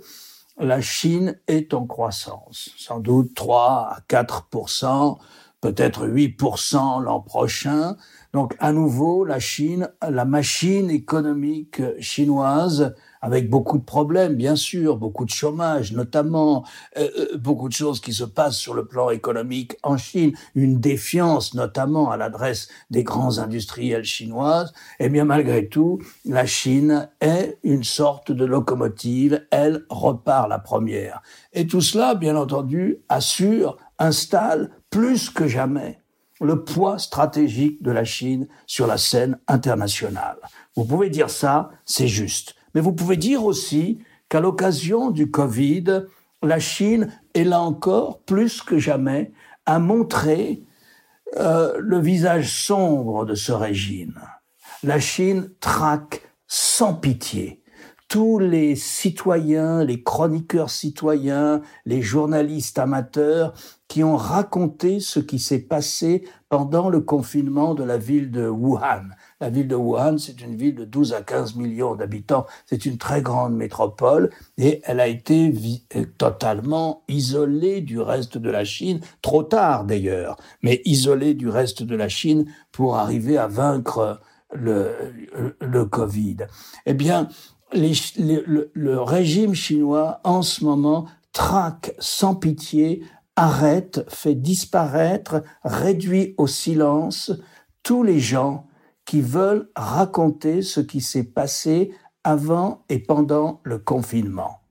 la 0.58 0.80
Chine 0.80 1.38
est 1.48 1.74
en 1.74 1.86
croissance, 1.86 2.70
sans 2.78 3.00
doute 3.00 3.34
3 3.34 3.90
à 3.92 4.00
4% 4.10 5.18
peut-être 5.66 6.08
8 6.08 6.40
l'an 7.02 7.22
prochain. 7.22 7.98
Donc, 8.36 8.54
à 8.60 8.74
nouveau, 8.74 9.24
la 9.24 9.40
Chine, 9.40 9.88
la 10.06 10.26
machine 10.26 10.90
économique 10.90 11.82
chinoise 12.02 12.94
avec 13.22 13.50
beaucoup 13.50 13.78
de 13.78 13.86
problèmes, 13.86 14.36
bien 14.36 14.58
sûr, 14.58 14.98
beaucoup 14.98 15.24
de 15.24 15.30
chômage, 15.30 15.94
notamment, 15.94 16.66
euh, 16.98 17.08
euh, 17.18 17.38
beaucoup 17.38 17.70
de 17.70 17.74
choses 17.74 18.02
qui 18.02 18.12
se 18.12 18.26
passent 18.26 18.58
sur 18.58 18.74
le 18.74 18.88
plan 18.88 19.10
économique 19.10 19.78
en 19.84 19.96
Chine, 19.96 20.34
une 20.54 20.82
défiance 20.82 21.54
notamment 21.54 22.12
à 22.12 22.18
l'adresse 22.18 22.68
des 22.90 23.04
grands 23.04 23.40
industriels 23.40 24.04
chinoises, 24.04 24.74
eh 25.00 25.08
bien 25.08 25.24
malgré 25.24 25.70
tout, 25.70 26.00
la 26.26 26.46
Chine 26.46 27.08
est 27.22 27.58
une 27.64 27.86
sorte 27.86 28.34
de 28.34 28.44
locomotive, 28.44 29.48
elle 29.50 29.86
repart 29.88 30.50
la 30.50 30.60
première. 30.60 31.22
Et 31.54 31.68
tout 31.68 31.80
cela, 31.80 32.16
bien 32.16 32.36
entendu, 32.36 32.98
assure, 33.08 33.78
installe 33.98 34.72
plus 34.90 35.30
que 35.30 35.48
jamais 35.48 36.02
le 36.42 36.64
poids 36.64 37.00
stratégique 37.00 37.82
de 37.82 37.92
la 37.92 38.04
Chine 38.04 38.48
sur 38.66 38.88
la 38.88 38.98
scène 38.98 39.38
internationale. 39.48 40.38
Vous 40.76 40.86
pouvez 40.86 41.10
dire 41.10 41.30
ça, 41.30 41.72
c'est 41.86 42.08
juste. 42.08 42.56
Mais 42.74 42.82
vous 42.82 42.94
pouvez 42.94 43.18
dire 43.18 43.46
aussi 43.46 44.00
qu'à 44.30 44.42
l'occasion 44.42 45.12
du 45.12 45.32
Covid, 45.32 46.04
la 46.42 46.60
Chine 46.60 47.10
est 47.34 47.44
là 47.44 47.62
encore, 47.62 48.20
plus 48.22 48.62
que 48.62 48.78
jamais, 48.78 49.32
à 49.66 49.80
montrer 49.80 50.62
euh, 51.38 51.78
le 51.80 52.00
visage 52.00 52.52
sombre 52.52 53.26
de 53.26 53.36
ce 53.36 53.52
régime. 53.52 54.20
La 54.84 55.00
Chine 55.00 55.50
traque 55.60 56.22
sans 56.48 56.94
pitié 56.94 57.62
tous 58.16 58.40
les 58.40 58.78
citoyens, 58.78 59.84
les 59.84 60.02
chroniqueurs 60.02 60.70
citoyens, 60.70 61.62
les 61.86 62.02
journalistes 62.02 62.80
amateurs 62.80 63.54
qui 63.90 64.06
ont 64.06 64.16
raconté 64.16 65.02
ce 65.02 65.20
qui 65.20 65.38
s'est 65.38 65.60
passé 65.60 66.24
pendant 66.48 66.88
le 66.88 67.02
confinement 67.02 67.76
de 67.76 67.84
la 67.84 67.98
ville 67.98 68.32
de 68.32 68.48
Wuhan. 68.48 69.10
La 69.42 69.50
ville 69.50 69.68
de 69.68 69.76
Wuhan, 69.76 70.18
c'est 70.18 70.40
une 70.40 70.56
ville 70.56 70.76
de 70.76 70.86
12 70.86 71.12
à 71.12 71.24
15 71.24 71.58
millions 71.58 71.96
d'habitants. 71.96 72.46
C'est 72.66 72.86
une 72.86 72.98
très 72.98 73.22
grande 73.22 73.54
métropole 73.54 74.30
et 74.58 74.80
elle 74.86 75.02
a 75.02 75.08
été 75.08 75.54
euh, 75.98 76.06
totalement 76.18 77.04
isolée 77.10 77.82
du 77.82 78.00
reste 78.00 78.38
de 78.38 78.50
la 78.50 78.64
Chine, 78.64 79.02
trop 79.22 79.44
tard 79.44 79.84
d'ailleurs, 79.84 80.38
mais 80.64 80.82
isolée 80.86 81.34
du 81.34 81.50
reste 81.50 81.84
de 81.84 81.98
la 81.98 82.08
Chine 82.08 82.46
pour 82.72 82.96
arriver 82.96 83.38
à 83.38 83.48
vaincre 83.48 84.22
le, 84.54 84.94
le 85.60 85.86
Covid. 85.86 86.38
Eh 86.86 86.94
bien, 86.94 87.28
le, 87.76 89.02
régime 89.02 89.54
chinois 89.54 90.20
en 90.24 90.42
ce 90.42 90.64
moment 90.64 91.06
traque 91.34 91.94
sans 92.00 92.36
pitié, 92.36 93.04
arrête, 93.36 94.06
fait 94.08 94.36
disparaître, 94.36 95.44
réduit 95.64 96.34
au 96.38 96.48
silence 96.48 97.32
tous 97.84 98.04
les 98.04 98.20
gens 98.20 98.68
qui 99.06 99.22
veulent 99.22 99.70
raconter 99.76 100.62
ce 100.62 100.80
qui 100.80 101.02
s'est 101.02 101.24
passé 101.24 101.92
avant 102.24 102.84
et 102.90 103.00
pendant 103.00 103.60
le 103.64 103.78
confinement. 103.78 104.62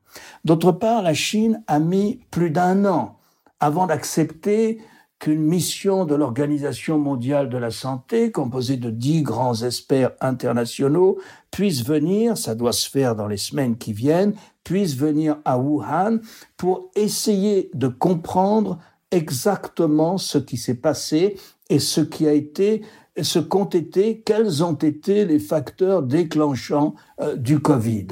D'autre 0.44 0.72
part, 0.72 1.02
la 1.02 1.14
Chine 1.14 1.62
a 1.66 1.78
mis 1.78 2.20
plus 2.30 2.50
d'un 2.50 2.84
an 2.84 3.18
avant 3.60 3.86
d'accepter 3.86 4.80
qu'une 5.24 5.40
mission 5.40 6.04
de 6.04 6.14
l'Organisation 6.14 6.98
mondiale 6.98 7.48
de 7.48 7.56
la 7.56 7.70
santé, 7.70 8.30
composée 8.30 8.76
de 8.76 8.90
dix 8.90 9.22
grands 9.22 9.62
experts 9.62 10.10
internationaux, 10.20 11.16
puisse 11.50 11.82
venir, 11.82 12.36
ça 12.36 12.54
doit 12.54 12.74
se 12.74 12.90
faire 12.90 13.16
dans 13.16 13.26
les 13.26 13.38
semaines 13.38 13.78
qui 13.78 13.94
viennent, 13.94 14.34
puisse 14.64 14.94
venir 14.96 15.38
à 15.46 15.58
Wuhan 15.58 16.18
pour 16.58 16.90
essayer 16.94 17.70
de 17.72 17.88
comprendre 17.88 18.78
exactement 19.12 20.18
ce 20.18 20.36
qui 20.36 20.58
s'est 20.58 20.74
passé 20.74 21.38
et 21.70 21.78
ce 21.78 22.02
qui 22.02 22.28
a 22.28 22.34
été 22.34 22.82
ce 23.22 23.38
qu'ont 23.38 23.64
été, 23.64 24.20
quels 24.20 24.62
ont 24.62 24.74
été 24.74 25.24
les 25.24 25.38
facteurs 25.38 26.02
déclenchants 26.02 26.96
euh, 27.22 27.34
du 27.34 27.60
Covid. 27.60 28.08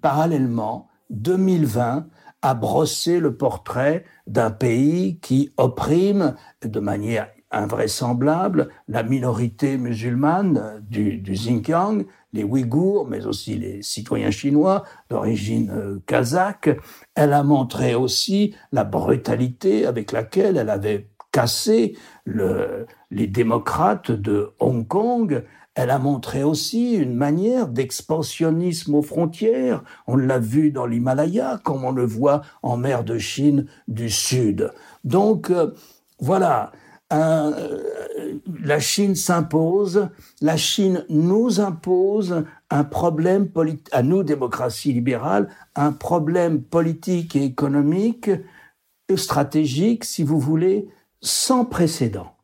Parallèlement, 0.00 0.88
2020 1.10 2.06
a 2.42 2.54
brossé 2.54 3.20
le 3.20 3.36
portrait 3.36 4.04
d'un 4.26 4.50
pays 4.50 5.18
qui 5.20 5.52
opprime 5.56 6.34
de 6.64 6.80
manière 6.80 7.28
invraisemblable 7.52 8.68
la 8.88 9.02
minorité 9.02 9.76
musulmane 9.76 10.82
du, 10.88 11.22
Xinjiang, 11.22 12.04
les 12.32 12.44
Ouïghours, 12.44 13.06
mais 13.06 13.26
aussi 13.26 13.56
les 13.56 13.82
citoyens 13.82 14.30
chinois 14.30 14.84
d'origine 15.10 15.70
euh, 15.70 16.02
kazakh. 16.06 16.70
Elle 17.14 17.32
a 17.34 17.42
montré 17.42 17.94
aussi 17.94 18.54
la 18.72 18.84
brutalité 18.84 19.86
avec 19.86 20.12
laquelle 20.12 20.56
elle 20.56 20.70
avait 20.70 21.08
cassé 21.30 21.96
le, 22.24 22.86
les 23.10 23.26
démocrates 23.26 24.10
de 24.10 24.52
Hong 24.58 24.86
Kong. 24.86 25.44
Elle 25.74 25.90
a 25.90 25.98
montré 25.98 26.44
aussi 26.44 26.94
une 26.94 27.14
manière 27.14 27.66
d'expansionnisme 27.66 28.94
aux 28.94 29.02
frontières. 29.02 29.82
On 30.06 30.16
l'a 30.16 30.38
vu 30.38 30.70
dans 30.70 30.84
l'Himalaya, 30.84 31.60
comme 31.64 31.84
on 31.84 31.92
le 31.92 32.04
voit 32.04 32.42
en 32.62 32.76
mer 32.76 33.04
de 33.04 33.16
Chine 33.16 33.66
du 33.88 34.10
Sud. 34.10 34.70
Donc, 35.04 35.50
euh, 35.50 35.72
voilà, 36.18 36.72
euh, 37.12 37.78
la 38.62 38.80
Chine 38.80 39.14
s'impose, 39.14 40.08
la 40.42 40.58
Chine 40.58 41.06
nous 41.08 41.60
impose 41.60 42.44
un 42.70 42.84
problème 42.84 43.48
politique, 43.48 43.88
à 43.92 44.02
nous, 44.02 44.22
démocratie 44.22 44.92
libérale, 44.92 45.48
un 45.74 45.92
problème 45.92 46.62
politique 46.62 47.34
et 47.34 47.44
économique, 47.44 48.30
stratégique, 49.16 50.04
si 50.04 50.22
vous 50.22 50.38
voulez, 50.38 50.88
sans 51.20 51.64
précédent. 51.64 52.34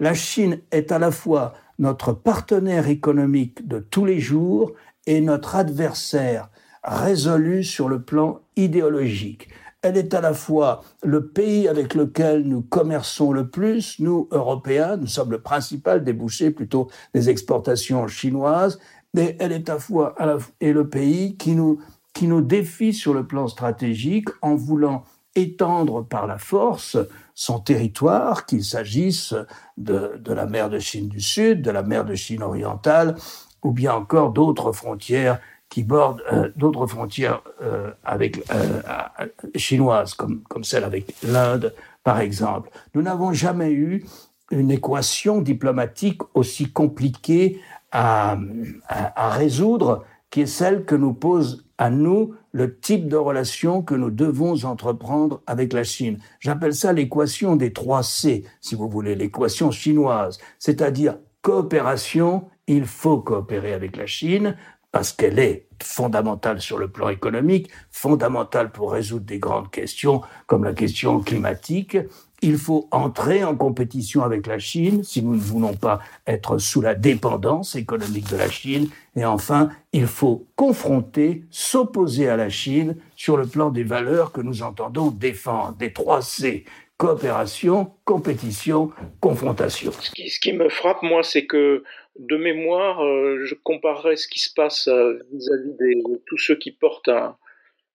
La 0.00 0.14
Chine 0.14 0.60
est 0.70 0.92
à 0.92 0.98
la 0.98 1.10
fois 1.10 1.54
notre 1.78 2.12
partenaire 2.12 2.88
économique 2.88 3.66
de 3.66 3.78
tous 3.78 4.04
les 4.04 4.20
jours 4.20 4.72
et 5.06 5.20
notre 5.20 5.56
adversaire 5.56 6.50
résolu 6.82 7.64
sur 7.64 7.88
le 7.88 8.02
plan 8.02 8.40
idéologique. 8.56 9.48
Elle 9.82 9.96
est 9.96 10.12
à 10.12 10.20
la 10.20 10.34
fois 10.34 10.82
le 11.04 11.28
pays 11.28 11.68
avec 11.68 11.94
lequel 11.94 12.42
nous 12.42 12.62
commerçons 12.62 13.32
le 13.32 13.48
plus, 13.48 14.00
nous, 14.00 14.28
Européens, 14.32 14.96
nous 14.96 15.06
sommes 15.06 15.30
le 15.30 15.40
principal 15.40 16.02
débouché 16.02 16.50
plutôt 16.50 16.88
des 17.14 17.30
exportations 17.30 18.08
chinoises, 18.08 18.80
mais 19.14 19.36
elle 19.38 19.52
est 19.52 19.68
à 19.68 19.74
la 19.74 19.78
fois 19.78 20.16
le 20.60 20.88
pays 20.88 21.36
qui 21.36 21.52
nous, 21.52 21.78
qui 22.12 22.26
nous 22.26 22.40
défie 22.40 22.92
sur 22.92 23.14
le 23.14 23.26
plan 23.26 23.46
stratégique 23.46 24.28
en 24.42 24.56
voulant 24.56 25.04
étendre 25.42 26.04
par 26.04 26.26
la 26.26 26.38
force 26.38 26.96
son 27.38 27.60
territoire, 27.60 28.46
qu'il 28.46 28.64
s'agisse 28.64 29.32
de, 29.76 30.20
la 30.26 30.46
mer 30.46 30.68
de 30.70 30.80
Chine 30.80 31.08
du 31.08 31.20
Sud, 31.20 31.62
de 31.62 31.70
la 31.70 31.84
mer 31.84 32.04
de 32.04 32.16
Chine 32.16 32.42
orientale, 32.42 33.14
ou 33.62 33.70
bien 33.70 33.94
encore 33.94 34.32
d'autres 34.32 34.72
frontières 34.72 35.38
qui 35.68 35.84
bordent 35.84 36.24
euh, 36.32 36.50
d'autres 36.56 36.88
frontières 36.88 37.42
euh, 37.62 37.92
euh, 38.10 38.82
chinoises, 39.54 40.14
comme, 40.14 40.42
celle 40.64 40.82
avec 40.82 41.14
l'Inde, 41.22 41.74
par 42.02 42.18
exemple. 42.18 42.70
Nous 42.94 43.02
n'avons 43.02 43.32
jamais 43.32 43.70
eu 43.70 44.04
une 44.50 44.72
équation 44.72 45.40
diplomatique 45.40 46.22
aussi 46.34 46.72
compliquée 46.72 47.60
à, 47.92 48.36
à, 48.88 49.26
à 49.26 49.30
résoudre, 49.30 50.04
qui 50.30 50.40
est 50.40 50.46
celle 50.46 50.84
que 50.84 50.96
nous 50.96 51.12
pose 51.12 51.64
à 51.78 51.90
nous 51.90 52.34
le 52.58 52.76
type 52.76 53.08
de 53.08 53.16
relation 53.16 53.82
que 53.82 53.94
nous 53.94 54.10
devons 54.10 54.64
entreprendre 54.64 55.42
avec 55.46 55.72
la 55.72 55.84
Chine. 55.84 56.18
J'appelle 56.40 56.74
ça 56.74 56.92
l'équation 56.92 57.54
des 57.54 57.72
trois 57.72 58.02
C, 58.02 58.44
si 58.60 58.74
vous 58.74 58.88
voulez, 58.88 59.14
l'équation 59.14 59.70
chinoise, 59.70 60.38
c'est-à-dire 60.58 61.18
coopération, 61.40 62.48
il 62.66 62.84
faut 62.84 63.20
coopérer 63.20 63.72
avec 63.72 63.96
la 63.96 64.06
Chine 64.06 64.56
parce 64.90 65.12
qu'elle 65.12 65.38
est 65.38 65.68
fondamentale 65.80 66.60
sur 66.60 66.78
le 66.78 66.88
plan 66.88 67.10
économique, 67.10 67.70
fondamentale 67.92 68.72
pour 68.72 68.90
résoudre 68.90 69.26
des 69.26 69.38
grandes 69.38 69.70
questions 69.70 70.22
comme 70.48 70.64
la 70.64 70.72
question 70.72 71.20
climatique. 71.20 71.96
Il 72.40 72.56
faut 72.56 72.88
entrer 72.92 73.42
en 73.42 73.56
compétition 73.56 74.22
avec 74.22 74.46
la 74.46 74.58
Chine 74.58 75.02
si 75.02 75.22
nous 75.22 75.34
ne 75.34 75.40
voulons 75.40 75.74
pas 75.74 76.00
être 76.26 76.58
sous 76.58 76.80
la 76.80 76.94
dépendance 76.94 77.74
économique 77.74 78.30
de 78.30 78.36
la 78.36 78.48
Chine. 78.48 78.88
Et 79.16 79.24
enfin, 79.24 79.70
il 79.92 80.06
faut 80.06 80.46
confronter, 80.54 81.44
s'opposer 81.50 82.28
à 82.28 82.36
la 82.36 82.48
Chine 82.48 82.96
sur 83.16 83.36
le 83.36 83.46
plan 83.46 83.70
des 83.70 83.82
valeurs 83.82 84.30
que 84.30 84.40
nous 84.40 84.62
entendons 84.62 85.10
défendre, 85.10 85.76
des 85.76 85.92
trois 85.92 86.22
C 86.22 86.64
coopération, 86.98 87.92
compétition, 88.04 88.90
confrontation. 89.20 89.92
Ce 89.92 90.40
qui, 90.40 90.52
me 90.52 90.68
frappe, 90.68 91.02
moi, 91.02 91.22
c'est 91.22 91.46
que 91.46 91.84
de 92.18 92.36
mémoire, 92.36 93.04
euh, 93.04 93.44
je 93.44 93.54
comparerais 93.54 94.16
ce 94.16 94.26
qui 94.26 94.40
se 94.40 94.52
passe 94.52 94.88
euh, 94.88 95.20
vis-à-vis 95.32 95.74
de 95.78 96.20
tous 96.26 96.38
ceux 96.38 96.56
qui 96.56 96.72
portent 96.72 97.08
un, 97.08 97.36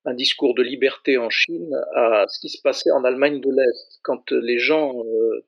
un, 0.06 0.14
discours 0.14 0.56
de 0.56 0.64
liberté 0.64 1.18
en 1.18 1.30
Chine 1.30 1.74
à 1.96 2.26
ce 2.28 2.40
qui 2.40 2.50
se 2.50 2.62
passait 2.62 2.92
en 2.92 3.04
Allemagne 3.04 3.40
de 3.40 3.50
l'Est, 3.50 4.00
quand 4.04 4.32
les 4.32 4.60
gens 4.60 5.04
euh, 5.04 5.46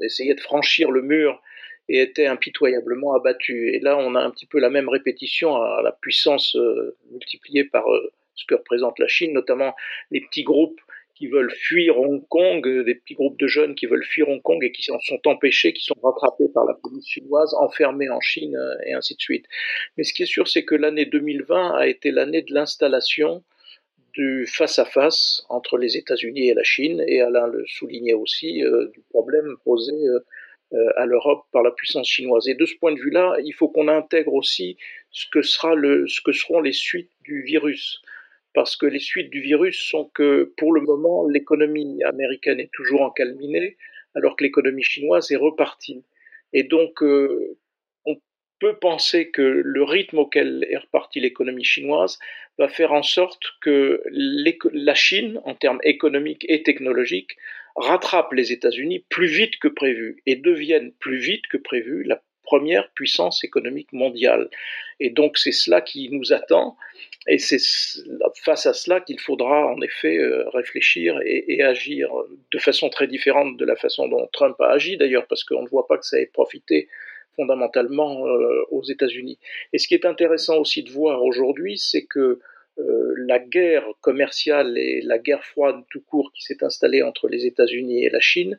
essayaient 0.00 0.34
de 0.34 0.40
franchir 0.40 0.90
le 0.90 1.02
mur 1.02 1.40
et 1.88 2.00
étaient 2.00 2.26
impitoyablement 2.26 3.14
abattus. 3.14 3.74
Et 3.74 3.80
là, 3.80 3.96
on 3.98 4.14
a 4.14 4.20
un 4.20 4.30
petit 4.30 4.46
peu 4.46 4.58
la 4.58 4.70
même 4.70 4.88
répétition 4.88 5.56
à 5.56 5.80
la 5.82 5.92
puissance 5.92 6.56
multipliée 7.10 7.64
par 7.64 7.84
ce 8.34 8.44
que 8.46 8.54
représente 8.54 8.98
la 8.98 9.08
Chine, 9.08 9.32
notamment 9.32 9.74
les 10.10 10.20
petits 10.20 10.42
groupes 10.42 10.80
qui 11.18 11.26
veulent 11.26 11.50
fuir 11.50 11.98
Hong 11.98 12.26
Kong, 12.28 12.66
euh, 12.66 12.84
des 12.84 12.94
petits 12.94 13.14
groupes 13.14 13.38
de 13.40 13.48
jeunes 13.48 13.74
qui 13.74 13.86
veulent 13.86 14.04
fuir 14.04 14.28
Hong 14.28 14.40
Kong 14.40 14.62
et 14.62 14.70
qui 14.70 14.88
en 14.92 15.00
sont 15.00 15.20
empêchés, 15.26 15.72
qui 15.72 15.84
sont 15.84 15.96
rattrapés 16.00 16.48
par 16.54 16.64
la 16.64 16.74
police 16.74 17.08
chinoise, 17.08 17.52
enfermés 17.54 18.08
en 18.08 18.20
Chine 18.20 18.54
euh, 18.54 18.86
et 18.86 18.94
ainsi 18.94 19.16
de 19.16 19.20
suite. 19.20 19.44
Mais 19.96 20.04
ce 20.04 20.14
qui 20.14 20.22
est 20.22 20.26
sûr, 20.26 20.46
c'est 20.46 20.64
que 20.64 20.76
l'année 20.76 21.06
2020 21.06 21.76
a 21.76 21.88
été 21.88 22.12
l'année 22.12 22.42
de 22.42 22.54
l'installation 22.54 23.42
du 24.18 24.46
face-à-face 24.46 25.46
entre 25.48 25.78
les 25.78 25.96
États-Unis 25.96 26.50
et 26.50 26.54
la 26.54 26.64
Chine, 26.64 27.02
et 27.06 27.20
Alain 27.22 27.46
le 27.46 27.64
soulignait 27.66 28.12
aussi, 28.12 28.62
euh, 28.64 28.88
du 28.92 29.00
problème 29.10 29.56
posé 29.64 29.94
à 30.96 31.06
l'Europe 31.06 31.46
par 31.50 31.62
la 31.62 31.70
puissance 31.70 32.06
chinoise. 32.06 32.46
Et 32.46 32.54
de 32.54 32.66
ce 32.66 32.74
point 32.76 32.92
de 32.92 33.00
vue-là, 33.00 33.36
il 33.42 33.52
faut 33.52 33.68
qu'on 33.68 33.88
intègre 33.88 34.34
aussi 34.34 34.76
ce 35.10 35.24
que, 35.32 35.40
sera 35.40 35.74
le, 35.74 36.06
ce 36.08 36.20
que 36.20 36.32
seront 36.32 36.60
les 36.60 36.74
suites 36.74 37.10
du 37.24 37.40
virus 37.42 38.02
parce 38.54 38.76
que 38.76 38.86
les 38.86 38.98
suites 38.98 39.30
du 39.30 39.40
virus 39.40 39.78
sont 39.78 40.10
que 40.14 40.52
pour 40.56 40.72
le 40.72 40.80
moment 40.80 41.26
l'économie 41.28 42.02
américaine 42.02 42.60
est 42.60 42.72
toujours 42.72 43.02
encalminée 43.02 43.76
alors 44.14 44.36
que 44.36 44.44
l'économie 44.44 44.82
chinoise 44.82 45.30
est 45.30 45.36
repartie. 45.36 46.02
Et 46.52 46.64
donc 46.64 47.02
euh, 47.02 47.56
on 47.66 47.67
peut 48.60 48.76
penser 48.76 49.30
que 49.30 49.42
le 49.42 49.82
rythme 49.82 50.18
auquel 50.18 50.66
est 50.70 50.76
repartie 50.76 51.20
l'économie 51.20 51.64
chinoise 51.64 52.18
va 52.58 52.68
faire 52.68 52.92
en 52.92 53.02
sorte 53.02 53.42
que 53.60 54.02
la 54.10 54.94
Chine, 54.94 55.40
en 55.44 55.54
termes 55.54 55.80
économiques 55.84 56.44
et 56.48 56.62
technologiques, 56.62 57.36
rattrape 57.76 58.32
les 58.32 58.52
États-Unis 58.52 59.04
plus 59.08 59.26
vite 59.28 59.58
que 59.58 59.68
prévu 59.68 60.22
et 60.26 60.36
devienne 60.36 60.92
plus 60.98 61.18
vite 61.18 61.46
que 61.46 61.56
prévu 61.56 62.02
la 62.02 62.20
première 62.42 62.90
puissance 62.92 63.44
économique 63.44 63.92
mondiale. 63.92 64.48
Et 65.00 65.10
donc 65.10 65.38
c'est 65.38 65.52
cela 65.52 65.80
qui 65.80 66.08
nous 66.10 66.32
attend, 66.32 66.76
et 67.28 67.38
c'est 67.38 67.60
face 68.42 68.66
à 68.66 68.72
cela 68.72 69.00
qu'il 69.00 69.20
faudra 69.20 69.66
en 69.66 69.80
effet 69.82 70.16
euh, 70.16 70.48
réfléchir 70.48 71.20
et, 71.24 71.62
agir 71.62 72.10
de 72.50 72.58
façon 72.58 72.88
très 72.88 73.06
différente 73.06 73.56
de 73.58 73.64
la 73.66 73.76
façon 73.76 74.08
dont 74.08 74.26
Trump 74.32 74.56
a 74.60 74.70
agi 74.70 74.96
d'ailleurs, 74.96 75.26
parce 75.26 75.44
qu'on 75.44 75.62
ne 75.62 75.68
voit 75.68 75.86
pas 75.86 75.98
que 75.98 76.06
ça 76.06 76.18
ait 76.18 76.26
profité 76.26 76.88
fondamentalement 77.38 78.26
euh, 78.26 78.64
aux 78.70 78.82
États-Unis. 78.82 79.38
Et 79.72 79.78
ce 79.78 79.86
qui 79.86 79.94
est 79.94 80.04
intéressant 80.04 80.56
aussi 80.58 80.82
de 80.82 80.90
voir 80.90 81.22
aujourd'hui, 81.22 81.78
c'est 81.78 82.04
que 82.04 82.40
euh, 82.78 83.14
la 83.16 83.38
guerre 83.38 83.86
commerciale 84.00 84.76
et 84.76 85.00
la 85.02 85.18
guerre 85.18 85.44
froide 85.44 85.82
tout 85.90 86.02
court 86.02 86.32
qui 86.34 86.42
s'est 86.42 86.64
installée 86.64 87.02
entre 87.02 87.28
les 87.28 87.46
États-Unis 87.46 88.04
et 88.04 88.10
la 88.10 88.20
Chine 88.20 88.56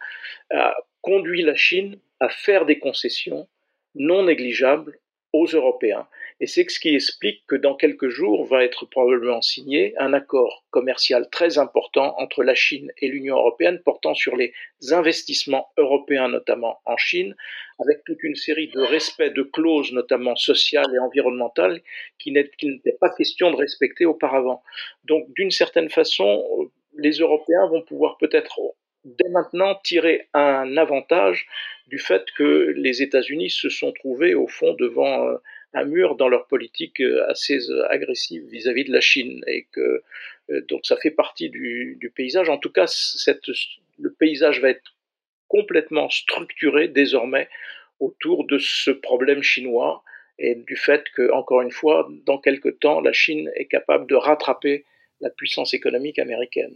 a 0.49 0.75
conduit 1.01 1.41
la 1.41 1.55
Chine 1.55 1.97
à 2.19 2.29
faire 2.29 2.65
des 2.65 2.79
concessions 2.79 3.47
non 3.95 4.23
négligeable 4.23 4.97
aux 5.33 5.47
Européens. 5.47 6.07
Et 6.41 6.47
c'est 6.47 6.69
ce 6.69 6.79
qui 6.79 6.95
explique 6.95 7.45
que 7.47 7.55
dans 7.55 7.75
quelques 7.75 8.07
jours 8.07 8.45
va 8.45 8.63
être 8.63 8.85
probablement 8.85 9.41
signé 9.41 9.93
un 9.97 10.13
accord 10.13 10.63
commercial 10.69 11.29
très 11.29 11.57
important 11.57 12.15
entre 12.17 12.43
la 12.43 12.55
Chine 12.55 12.93
et 12.97 13.09
l'Union 13.09 13.35
européenne 13.35 13.81
portant 13.83 14.13
sur 14.13 14.37
les 14.37 14.53
investissements 14.91 15.69
européens, 15.77 16.29
notamment 16.29 16.79
en 16.85 16.95
Chine, 16.95 17.35
avec 17.79 18.05
toute 18.05 18.23
une 18.23 18.35
série 18.35 18.69
de 18.69 18.79
respects 18.79 19.33
de 19.33 19.43
clauses, 19.43 19.91
notamment 19.91 20.37
sociales 20.37 20.93
et 20.95 20.99
environnementales, 20.99 21.81
qui 22.17 22.31
n'était 22.31 22.97
pas 23.01 23.09
question 23.09 23.51
de 23.51 23.57
respecter 23.57 24.05
auparavant. 24.05 24.63
Donc, 25.03 25.25
d'une 25.33 25.51
certaine 25.51 25.89
façon, 25.89 26.71
les 26.97 27.17
Européens 27.17 27.67
vont 27.67 27.81
pouvoir 27.81 28.17
peut-être 28.17 28.59
dès 29.03 29.29
maintenant 29.29 29.75
tirer 29.83 30.27
un 30.33 30.77
avantage 30.77 31.47
du 31.87 31.99
fait 31.99 32.25
que 32.37 32.73
les 32.75 33.01
États-Unis 33.01 33.49
se 33.49 33.69
sont 33.69 33.91
trouvés 33.91 34.35
au 34.35 34.47
fond 34.47 34.73
devant 34.73 35.27
euh, 35.27 35.37
un 35.73 35.85
mur 35.85 36.15
dans 36.15 36.27
leur 36.27 36.47
politique 36.47 36.99
euh, 37.01 37.29
assez 37.29 37.69
euh, 37.69 37.91
agressive 37.91 38.43
vis-à-vis 38.45 38.85
de 38.85 38.91
la 38.91 39.01
Chine 39.01 39.43
et 39.47 39.67
que 39.71 40.03
donc 40.67 40.83
ça 40.83 40.97
fait 40.97 41.11
partie 41.11 41.51
du, 41.51 42.11
paysage. 42.15 42.49
En 42.49 42.57
tout 42.57 42.71
cas, 42.71 42.85
le 43.99 44.11
paysage 44.13 44.61
va 44.61 44.69
être 44.69 44.95
complètement 45.47 46.09
structuré 46.09 46.87
désormais 46.87 47.47
autour 47.99 48.47
de 48.47 48.57
ce 48.57 48.89
problème 48.89 49.43
chinois 49.43 50.03
et 50.39 50.55
du 50.55 50.75
fait 50.75 51.03
que, 51.15 51.31
encore 51.31 51.61
une 51.61 51.71
fois, 51.71 52.09
dans 52.25 52.39
quelque 52.39 52.69
temps, 52.69 53.01
la 53.01 53.13
Chine 53.13 53.51
est 53.55 53.65
capable 53.65 54.07
de 54.07 54.15
rattraper 54.15 54.85
la 55.21 55.29
puissance 55.29 55.73
économique 55.73 56.19
américaine. 56.19 56.71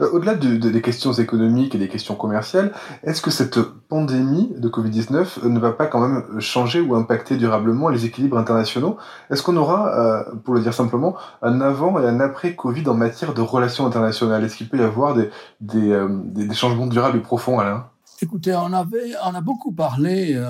Euh, 0.00 0.10
au-delà 0.12 0.34
des 0.34 0.82
questions 0.82 1.12
économiques 1.12 1.74
et 1.74 1.78
des 1.78 1.88
questions 1.88 2.14
commerciales, 2.14 2.72
est-ce 3.02 3.20
que 3.20 3.30
cette 3.30 3.60
pandémie 3.60 4.52
de 4.56 4.68
Covid-19 4.68 5.46
ne 5.46 5.58
va 5.58 5.72
pas 5.72 5.86
quand 5.86 6.06
même 6.06 6.40
changer 6.40 6.80
ou 6.80 6.94
impacter 6.94 7.36
durablement 7.36 7.88
les 7.88 8.06
équilibres 8.06 8.38
internationaux? 8.38 8.96
Est-ce 9.30 9.42
qu'on 9.42 9.56
aura, 9.56 9.98
euh, 9.98 10.34
pour 10.44 10.54
le 10.54 10.60
dire 10.60 10.74
simplement, 10.74 11.16
un 11.42 11.60
avant 11.60 12.00
et 12.00 12.06
un 12.06 12.20
après 12.20 12.54
Covid 12.54 12.88
en 12.88 12.94
matière 12.94 13.34
de 13.34 13.40
relations 13.40 13.86
internationales? 13.86 14.42
Est-ce 14.44 14.56
qu'il 14.56 14.68
peut 14.68 14.78
y 14.78 14.82
avoir 14.82 15.14
des, 15.14 15.28
des, 15.60 15.90
euh, 15.90 16.08
des, 16.10 16.54
changements 16.54 16.86
durables 16.86 17.18
et 17.18 17.22
profonds, 17.22 17.58
Alain? 17.58 17.88
Écoutez, 18.22 18.54
on, 18.54 18.72
avait, 18.72 19.12
on 19.24 19.34
a 19.34 19.40
beaucoup 19.40 19.72
parlé 19.72 20.40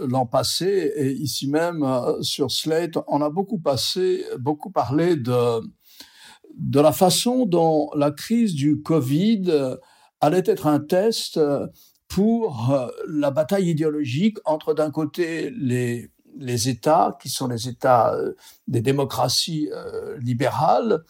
l'an 0.00 0.26
passé, 0.26 0.92
et 0.96 1.12
ici 1.12 1.48
même 1.48 1.86
sur 2.22 2.50
Slate, 2.50 2.98
on 3.06 3.22
a 3.22 3.30
beaucoup, 3.30 3.58
passé, 3.58 4.24
beaucoup 4.40 4.70
parlé 4.70 5.14
de 5.14 5.60
de 6.60 6.78
la 6.80 6.92
façon 6.92 7.46
dont 7.46 7.90
la 7.96 8.10
crise 8.10 8.54
du 8.54 8.82
Covid 8.82 9.44
euh, 9.48 9.76
allait 10.20 10.42
être 10.44 10.66
un 10.66 10.78
test 10.78 11.38
euh, 11.38 11.66
pour 12.06 12.70
euh, 12.70 12.88
la 13.08 13.30
bataille 13.30 13.70
idéologique 13.70 14.36
entre 14.44 14.74
d'un 14.74 14.90
côté 14.90 15.50
les, 15.56 16.10
les 16.36 16.68
États, 16.68 17.16
qui 17.20 17.30
sont 17.30 17.48
les 17.48 17.66
États 17.68 18.14
des 18.68 18.82
démocraties 18.82 19.68
libérales, 20.20 21.02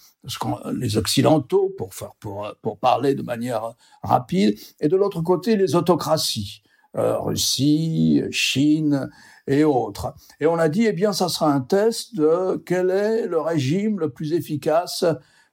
les 0.73 0.97
Occidentaux, 0.97 1.75
pour, 1.77 1.91
pour, 2.21 2.55
pour 2.63 2.79
parler 2.79 3.15
de 3.15 3.23
manière 3.23 3.75
rapide, 4.03 4.59
et 4.81 4.89
de 4.89 4.97
l'autre 4.97 5.21
côté 5.21 5.57
les 5.57 5.75
autocraties, 5.75 6.63
Russie, 6.95 8.23
Chine, 8.31 9.11
et 9.47 9.65
autres. 9.65 10.15
Et 10.39 10.47
on 10.47 10.55
a 10.55 10.69
dit, 10.69 10.87
eh 10.87 10.93
bien, 10.93 11.13
ça 11.13 11.29
sera 11.29 11.53
un 11.53 11.61
test 11.61 12.15
de 12.15 12.57
quel 12.65 12.91
est 12.91 13.27
le 13.27 13.41
régime 13.41 13.99
le 13.99 14.11
plus 14.11 14.33
efficace 14.33 15.05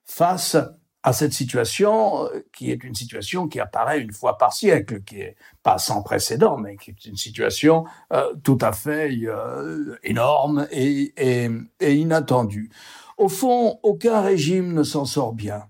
face 0.07 0.57
à 1.03 1.13
cette 1.13 1.33
situation 1.33 2.25
euh, 2.25 2.45
qui 2.53 2.71
est 2.71 2.83
une 2.83 2.95
situation 2.95 3.47
qui 3.47 3.59
apparaît 3.59 4.01
une 4.01 4.11
fois 4.11 4.37
par 4.37 4.53
siècle, 4.53 5.03
qui 5.03 5.21
est 5.21 5.35
pas 5.63 5.77
sans 5.77 6.01
précédent, 6.01 6.57
mais 6.57 6.75
qui 6.75 6.91
est 6.91 7.05
une 7.05 7.15
situation 7.15 7.85
euh, 8.11 8.33
tout 8.43 8.57
à 8.61 8.73
fait 8.73 9.17
euh, 9.23 9.95
énorme 10.03 10.67
et, 10.71 11.13
et, 11.17 11.49
et 11.79 11.95
inattendue. 11.95 12.69
Au 13.17 13.29
fond, 13.29 13.79
aucun 13.83 14.21
régime 14.21 14.73
ne 14.73 14.83
s'en 14.83 15.05
sort 15.05 15.33
bien. 15.33 15.63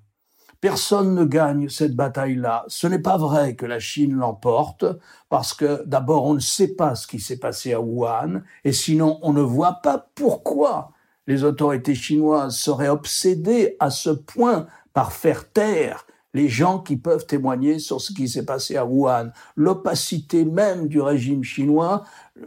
Personne 0.59 1.13
ne 1.13 1.23
gagne 1.23 1.69
cette 1.69 1.95
bataille-là. 1.95 2.65
Ce 2.67 2.87
n'est 2.87 2.99
pas 2.99 3.17
vrai 3.17 3.55
que 3.55 3.67
la 3.67 3.79
Chine 3.79 4.15
l'emporte, 4.15 4.85
parce 5.29 5.53
que 5.53 5.83
d'abord 5.85 6.25
on 6.25 6.33
ne 6.33 6.39
sait 6.39 6.73
pas 6.73 6.95
ce 6.95 7.05
qui 7.05 7.19
s'est 7.19 7.37
passé 7.37 7.73
à 7.73 7.79
Wuhan, 7.79 8.41
et 8.63 8.73
sinon 8.73 9.19
on 9.21 9.33
ne 9.33 9.41
voit 9.41 9.81
pas 9.83 10.09
pourquoi 10.15 10.93
les 11.27 11.43
autorités 11.43 11.95
chinoises 11.95 12.57
seraient 12.57 12.89
obsédées 12.89 13.75
à 13.79 13.89
ce 13.89 14.09
point 14.09 14.65
par 14.93 15.11
faire 15.11 15.51
taire 15.51 16.07
les 16.33 16.49
gens 16.49 16.79
qui 16.79 16.97
peuvent 16.97 17.25
témoigner 17.25 17.79
sur 17.79 18.01
ce 18.01 18.13
qui 18.13 18.27
s'est 18.27 18.45
passé 18.45 18.77
à 18.77 18.85
Wuhan. 18.85 19.31
L'opacité 19.55 20.45
même 20.45 20.87
du 20.87 21.01
régime 21.01 21.43
chinois 21.43 22.03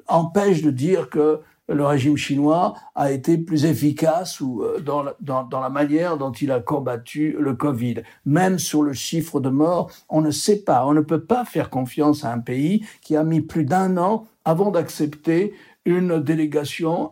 empêche 0.06 0.62
de 0.62 0.70
dire 0.70 1.10
que 1.10 1.40
le 1.68 1.84
régime 1.84 2.16
chinois 2.16 2.74
a 2.94 3.12
été 3.12 3.38
plus 3.38 3.64
efficace 3.64 4.40
ou 4.40 4.62
euh, 4.62 4.80
dans 4.80 5.04
la, 5.04 5.14
dans, 5.20 5.44
dans 5.44 5.60
la 5.60 5.70
manière 5.70 6.18
dont 6.18 6.32
il 6.32 6.50
a 6.50 6.60
combattu 6.60 7.36
le 7.38 7.54
Covid. 7.54 8.02
Même 8.26 8.58
sur 8.58 8.82
le 8.82 8.92
chiffre 8.92 9.40
de 9.40 9.50
morts, 9.50 9.90
on 10.08 10.20
ne 10.20 10.32
sait 10.32 10.62
pas, 10.62 10.84
on 10.86 10.92
ne 10.92 11.00
peut 11.00 11.22
pas 11.22 11.44
faire 11.44 11.70
confiance 11.70 12.24
à 12.24 12.32
un 12.32 12.40
pays 12.40 12.84
qui 13.02 13.16
a 13.16 13.22
mis 13.22 13.40
plus 13.40 13.64
d'un 13.64 13.96
an 13.98 14.26
avant 14.44 14.70
d'accepter 14.70 15.54
une 15.96 16.20
délégation 16.20 17.10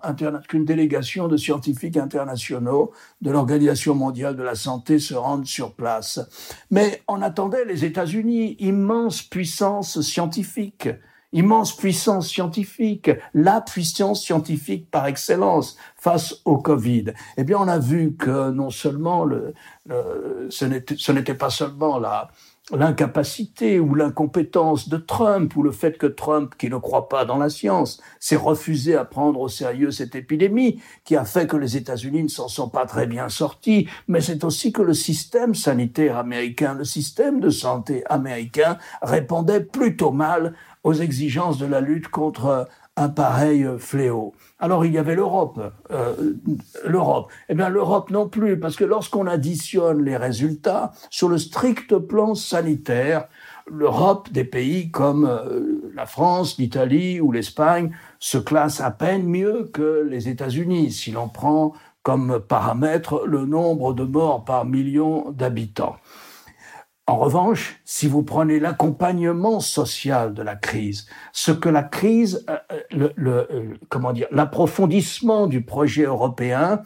de 1.29 1.37
scientifiques 1.37 1.97
internationaux 1.97 2.93
de 3.21 3.31
l'Organisation 3.31 3.95
mondiale 3.95 4.37
de 4.37 4.43
la 4.43 4.55
santé 4.55 4.99
se 4.99 5.15
rende 5.15 5.47
sur 5.47 5.75
place. 5.75 6.21
Mais 6.71 7.03
on 7.09 7.23
attendait 7.23 7.65
les 7.65 7.85
États-Unis, 7.85 8.57
immense 8.59 9.23
puissance 9.23 10.01
scientifique, 10.01 10.89
immense 11.33 11.77
puissance 11.77 12.29
scientifique, 12.29 13.11
la 13.35 13.61
puissance 13.61 14.23
scientifique 14.23 14.91
par 14.91 15.07
excellence 15.07 15.77
face 15.97 16.41
au 16.45 16.59
Covid. 16.59 17.13
Eh 17.37 17.45
bien, 17.45 17.59
on 17.59 17.69
a 17.69 17.79
vu 17.79 18.15
que 18.15 18.51
non 18.51 18.71
seulement 18.71 19.25
le, 19.25 19.55
ce 20.49 20.65
n'était 21.13 21.35
pas 21.35 21.51
seulement 21.51 21.99
la, 21.99 22.31
l'incapacité 22.71 23.81
ou 23.81 23.95
l'incompétence 23.95 24.89
de 24.89 24.99
Trump 24.99 25.55
ou 25.57 25.63
le 25.63 25.73
fait 25.73 25.97
que 25.97 26.07
Trump, 26.07 26.55
qui 26.59 26.69
ne 26.69 26.77
croit 26.77 27.09
pas 27.09 27.25
dans 27.25 27.39
la 27.39 27.49
science, 27.49 28.01
s'est 28.21 28.37
refusé 28.37 28.95
à 28.95 29.05
prendre 29.05 29.41
au 29.41 29.49
sérieux 29.49 29.91
cette 29.91 30.15
épidémie 30.15 30.81
qui 31.05 31.17
a 31.17 31.25
fait 31.25 31.47
que 31.47 31.57
les 31.57 31.77
États-Unis 31.77 32.25
ne 32.25 32.29
s'en 32.29 32.49
sont 32.49 32.69
pas 32.69 32.87
très 32.87 33.07
bien 33.07 33.29
sortis, 33.29 33.89
mais 34.07 34.21
c'est 34.21 34.45
aussi 34.45 34.73
que 34.73 34.83
le 34.83 34.95
système 34.95 35.55
sanitaire 35.55 36.17
américain, 36.17 36.75
le 36.75 36.85
système 36.85 37.41
de 37.41 37.51
santé 37.51 38.05
américain 38.07 38.79
répondait 39.03 39.61
plutôt 39.61 40.13
mal 40.13 40.55
aux 40.85 40.95
exigences 40.95 41.59
de 41.59 41.67
la 41.67 41.81
lutte 41.81 42.09
contre 42.09 42.69
un 42.99 43.09
pareil 43.09 43.67
fléau. 43.79 44.35
Alors 44.59 44.85
il 44.85 44.93
y 44.93 44.99
avait 44.99 45.15
l'Europe, 45.15 45.61
euh, 45.91 46.15
l'Europe. 46.85 47.31
Eh 47.49 47.55
bien 47.55 47.69
l'Europe 47.69 48.11
non 48.11 48.29
plus, 48.29 48.59
parce 48.59 48.77
que 48.77 48.85
lorsqu'on 48.85 49.27
additionne 49.27 50.03
les 50.03 50.17
résultats 50.17 50.93
sur 51.11 51.29
le 51.29 51.39
strict 51.39 51.97
plan 51.97 52.35
sanitaire, 52.35 53.29
l'Europe, 53.71 54.33
des 54.33 54.45
pays 54.45 54.91
comme 54.91 55.27
euh, 55.27 55.93
la 55.95 56.07
France, 56.07 56.59
l'Italie 56.59 57.21
ou 57.21 57.31
l'Espagne, 57.31 57.95
se 58.19 58.39
classe 58.39 58.81
à 58.81 58.91
peine 58.91 59.25
mieux 59.25 59.71
que 59.73 60.07
les 60.09 60.29
États-Unis, 60.29 60.91
si 60.91 61.13
l'on 61.13 61.29
prend 61.29 61.75
comme 62.03 62.41
paramètre 62.41 63.25
le 63.27 63.45
nombre 63.45 63.93
de 63.93 64.05
morts 64.05 64.45
par 64.45 64.65
million 64.65 65.31
d'habitants. 65.31 65.97
En 67.09 67.17
revanche, 67.17 67.81
si 67.87 68.07
vous 68.07 68.23
prenez 68.23 68.61
l'accompagnement 68.61 69.61
social 69.61 70.35
de 70.35 70.43
la 70.43 70.57
crise, 70.57 71.07
ce 71.33 71.53
que 71.53 71.71
la 71.71 71.83
crise, 71.83 72.45
euh, 72.51 72.59
euh, 72.93 73.45
euh, 73.51 73.75
comment 73.89 74.13
dire, 74.13 74.27
l'approfondissement 74.31 75.47
du 75.47 75.63
projet 75.63 76.03
européen 76.03 76.83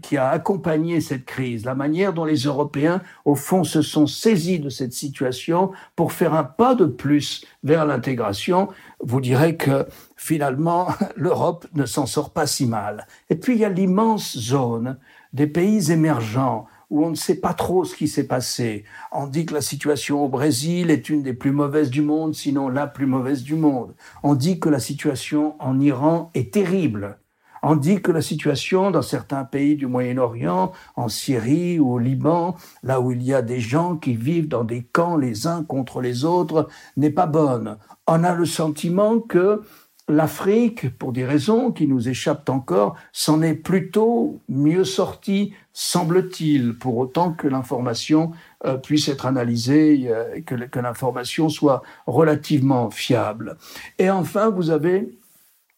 qui 0.00 0.16
a 0.16 0.28
accompagné 0.28 1.00
cette 1.00 1.24
crise, 1.24 1.64
la 1.64 1.74
manière 1.74 2.12
dont 2.12 2.24
les 2.24 2.44
Européens, 2.44 3.02
au 3.24 3.34
fond, 3.34 3.64
se 3.64 3.82
sont 3.82 4.06
saisis 4.06 4.60
de 4.60 4.68
cette 4.68 4.92
situation 4.92 5.72
pour 5.96 6.12
faire 6.12 6.34
un 6.34 6.44
pas 6.44 6.76
de 6.76 6.84
plus 6.84 7.44
vers 7.64 7.84
l'intégration, 7.84 8.68
vous 9.00 9.20
direz 9.20 9.56
que 9.56 9.88
finalement, 10.14 10.86
l'Europe 11.16 11.66
ne 11.74 11.84
s'en 11.84 12.06
sort 12.06 12.30
pas 12.30 12.46
si 12.46 12.66
mal. 12.66 13.08
Et 13.28 13.34
puis, 13.34 13.54
il 13.54 13.58
y 13.58 13.64
a 13.64 13.68
l'immense 13.68 14.38
zone 14.38 14.98
des 15.32 15.48
pays 15.48 15.90
émergents, 15.90 16.68
où 16.90 17.04
on 17.04 17.10
ne 17.10 17.14
sait 17.14 17.40
pas 17.40 17.54
trop 17.54 17.84
ce 17.84 17.96
qui 17.96 18.08
s'est 18.08 18.26
passé. 18.26 18.84
On 19.12 19.26
dit 19.26 19.46
que 19.46 19.54
la 19.54 19.60
situation 19.60 20.24
au 20.24 20.28
Brésil 20.28 20.90
est 20.90 21.08
une 21.08 21.22
des 21.22 21.34
plus 21.34 21.52
mauvaises 21.52 21.90
du 21.90 22.02
monde, 22.02 22.34
sinon 22.34 22.68
la 22.68 22.86
plus 22.86 23.06
mauvaise 23.06 23.42
du 23.42 23.54
monde. 23.54 23.94
On 24.22 24.34
dit 24.34 24.60
que 24.60 24.68
la 24.68 24.78
situation 24.78 25.56
en 25.58 25.80
Iran 25.80 26.30
est 26.34 26.52
terrible. 26.52 27.18
On 27.62 27.74
dit 27.74 28.00
que 28.00 28.12
la 28.12 28.22
situation 28.22 28.92
dans 28.92 29.02
certains 29.02 29.44
pays 29.44 29.74
du 29.74 29.88
Moyen-Orient, 29.88 30.70
en 30.94 31.08
Syrie 31.08 31.80
ou 31.80 31.94
au 31.94 31.98
Liban, 31.98 32.54
là 32.84 33.00
où 33.00 33.10
il 33.10 33.22
y 33.22 33.34
a 33.34 33.42
des 33.42 33.58
gens 33.58 33.96
qui 33.96 34.14
vivent 34.14 34.46
dans 34.46 34.62
des 34.62 34.84
camps 34.84 35.16
les 35.16 35.48
uns 35.48 35.64
contre 35.64 36.00
les 36.00 36.24
autres, 36.24 36.68
n'est 36.96 37.10
pas 37.10 37.26
bonne. 37.26 37.78
On 38.06 38.22
a 38.22 38.34
le 38.34 38.44
sentiment 38.44 39.18
que 39.18 39.62
l'Afrique, 40.08 40.96
pour 40.96 41.12
des 41.12 41.24
raisons 41.24 41.72
qui 41.72 41.88
nous 41.88 42.08
échappent 42.08 42.48
encore, 42.48 42.94
s'en 43.12 43.42
est 43.42 43.54
plutôt 43.54 44.40
mieux 44.48 44.84
sortie, 44.84 45.52
semble-t-il, 45.78 46.78
pour 46.78 46.96
autant 46.96 47.32
que 47.32 47.46
l'information 47.46 48.30
euh, 48.64 48.78
puisse 48.78 49.08
être 49.08 49.26
analysée, 49.26 50.06
euh, 50.08 50.40
que, 50.40 50.78
l'information 50.78 51.50
soit 51.50 51.82
relativement 52.06 52.90
fiable. 52.90 53.58
Et 53.98 54.08
enfin, 54.08 54.48
vous 54.48 54.70
avez 54.70 55.18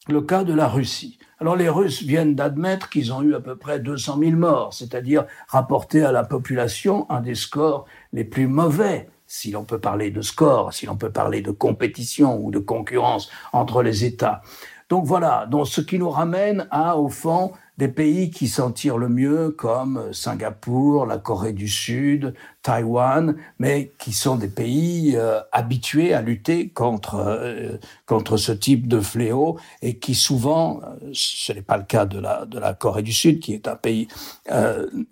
le 0.07 0.21
cas 0.21 0.45
de 0.45 0.55
la 0.55 0.69
Russie. 0.69 1.19
Alors 1.41 1.57
les 1.57 1.69
Russes 1.69 2.05
viennent 2.05 2.37
d'admettre 2.37 2.91
qu'ils 2.91 3.13
ont 3.13 3.23
eu 3.23 3.35
à 3.35 3.41
peu 3.41 3.57
près 3.57 3.81
200 3.81 4.19
000 4.21 4.31
morts, 4.37 4.73
c'est-à-dire 4.73 5.25
rapporté 5.49 6.05
à 6.05 6.13
la 6.13 6.23
population 6.23 7.11
un 7.11 7.21
des 7.21 7.35
scores 7.35 7.85
les 8.13 8.25
plus 8.25 8.47
mauvais 8.47 9.09
si 9.27 9.51
l'on 9.51 9.65
peut 9.65 9.81
parler 9.81 10.13
de 10.13 10.23
score, 10.23 10.73
si 10.73 10.87
l'on 10.87 10.97
peut 10.97 11.11
parler 11.11 11.43
de 11.43 11.51
compétition 11.51 12.39
ou 12.41 12.53
de 12.53 12.61
concurrence 12.61 13.31
entre 13.53 13.83
les 13.83 14.05
États. 14.05 14.43
Donc 14.89 15.05
voilà, 15.05 15.47
donc 15.47 15.67
ce 15.67 15.81
qui 15.81 15.99
nous 15.99 16.09
ramène 16.09 16.67
à, 16.71 16.97
au 16.97 17.09
fond, 17.09 17.53
des 17.79 17.89
pays 17.89 18.31
qui 18.31 18.49
s'en 18.49 18.73
tirent 18.73 18.99
le 18.99 19.09
mieux, 19.09 19.51
comme 19.51 20.13
Singapour, 20.13 21.07
la 21.07 21.17
Corée 21.17 21.53
du 21.53 21.69
Sud, 21.69 22.35
Taïwan, 22.63 23.37
mais 23.61 23.93
qui 23.99 24.13
sont 24.13 24.35
des 24.35 24.49
pays 24.49 25.15
euh, 25.17 25.41
habitués 25.53 26.13
à 26.13 26.21
lutter 26.21 26.69
contre 26.71 27.15
euh, 27.15 27.79
contre 28.05 28.37
ce 28.37 28.51
type 28.51 28.89
de 28.89 29.01
fléau 29.01 29.59
et 29.81 29.99
qui 29.99 30.17
souvent, 30.17 30.81
euh, 30.83 31.11
ce 31.13 31.53
n'est 31.53 31.63
pas 31.63 31.77
le 31.77 31.85
cas 31.85 32.05
de 32.05 32.19
la 32.19 32.47
de 32.47 32.59
la 32.59 32.75
Corée 32.75 33.03
du 33.03 33.13
Sud, 33.13 33.39
qui 33.39 33.55
est 33.55 33.69
un 33.69 33.77
pays 33.77 34.09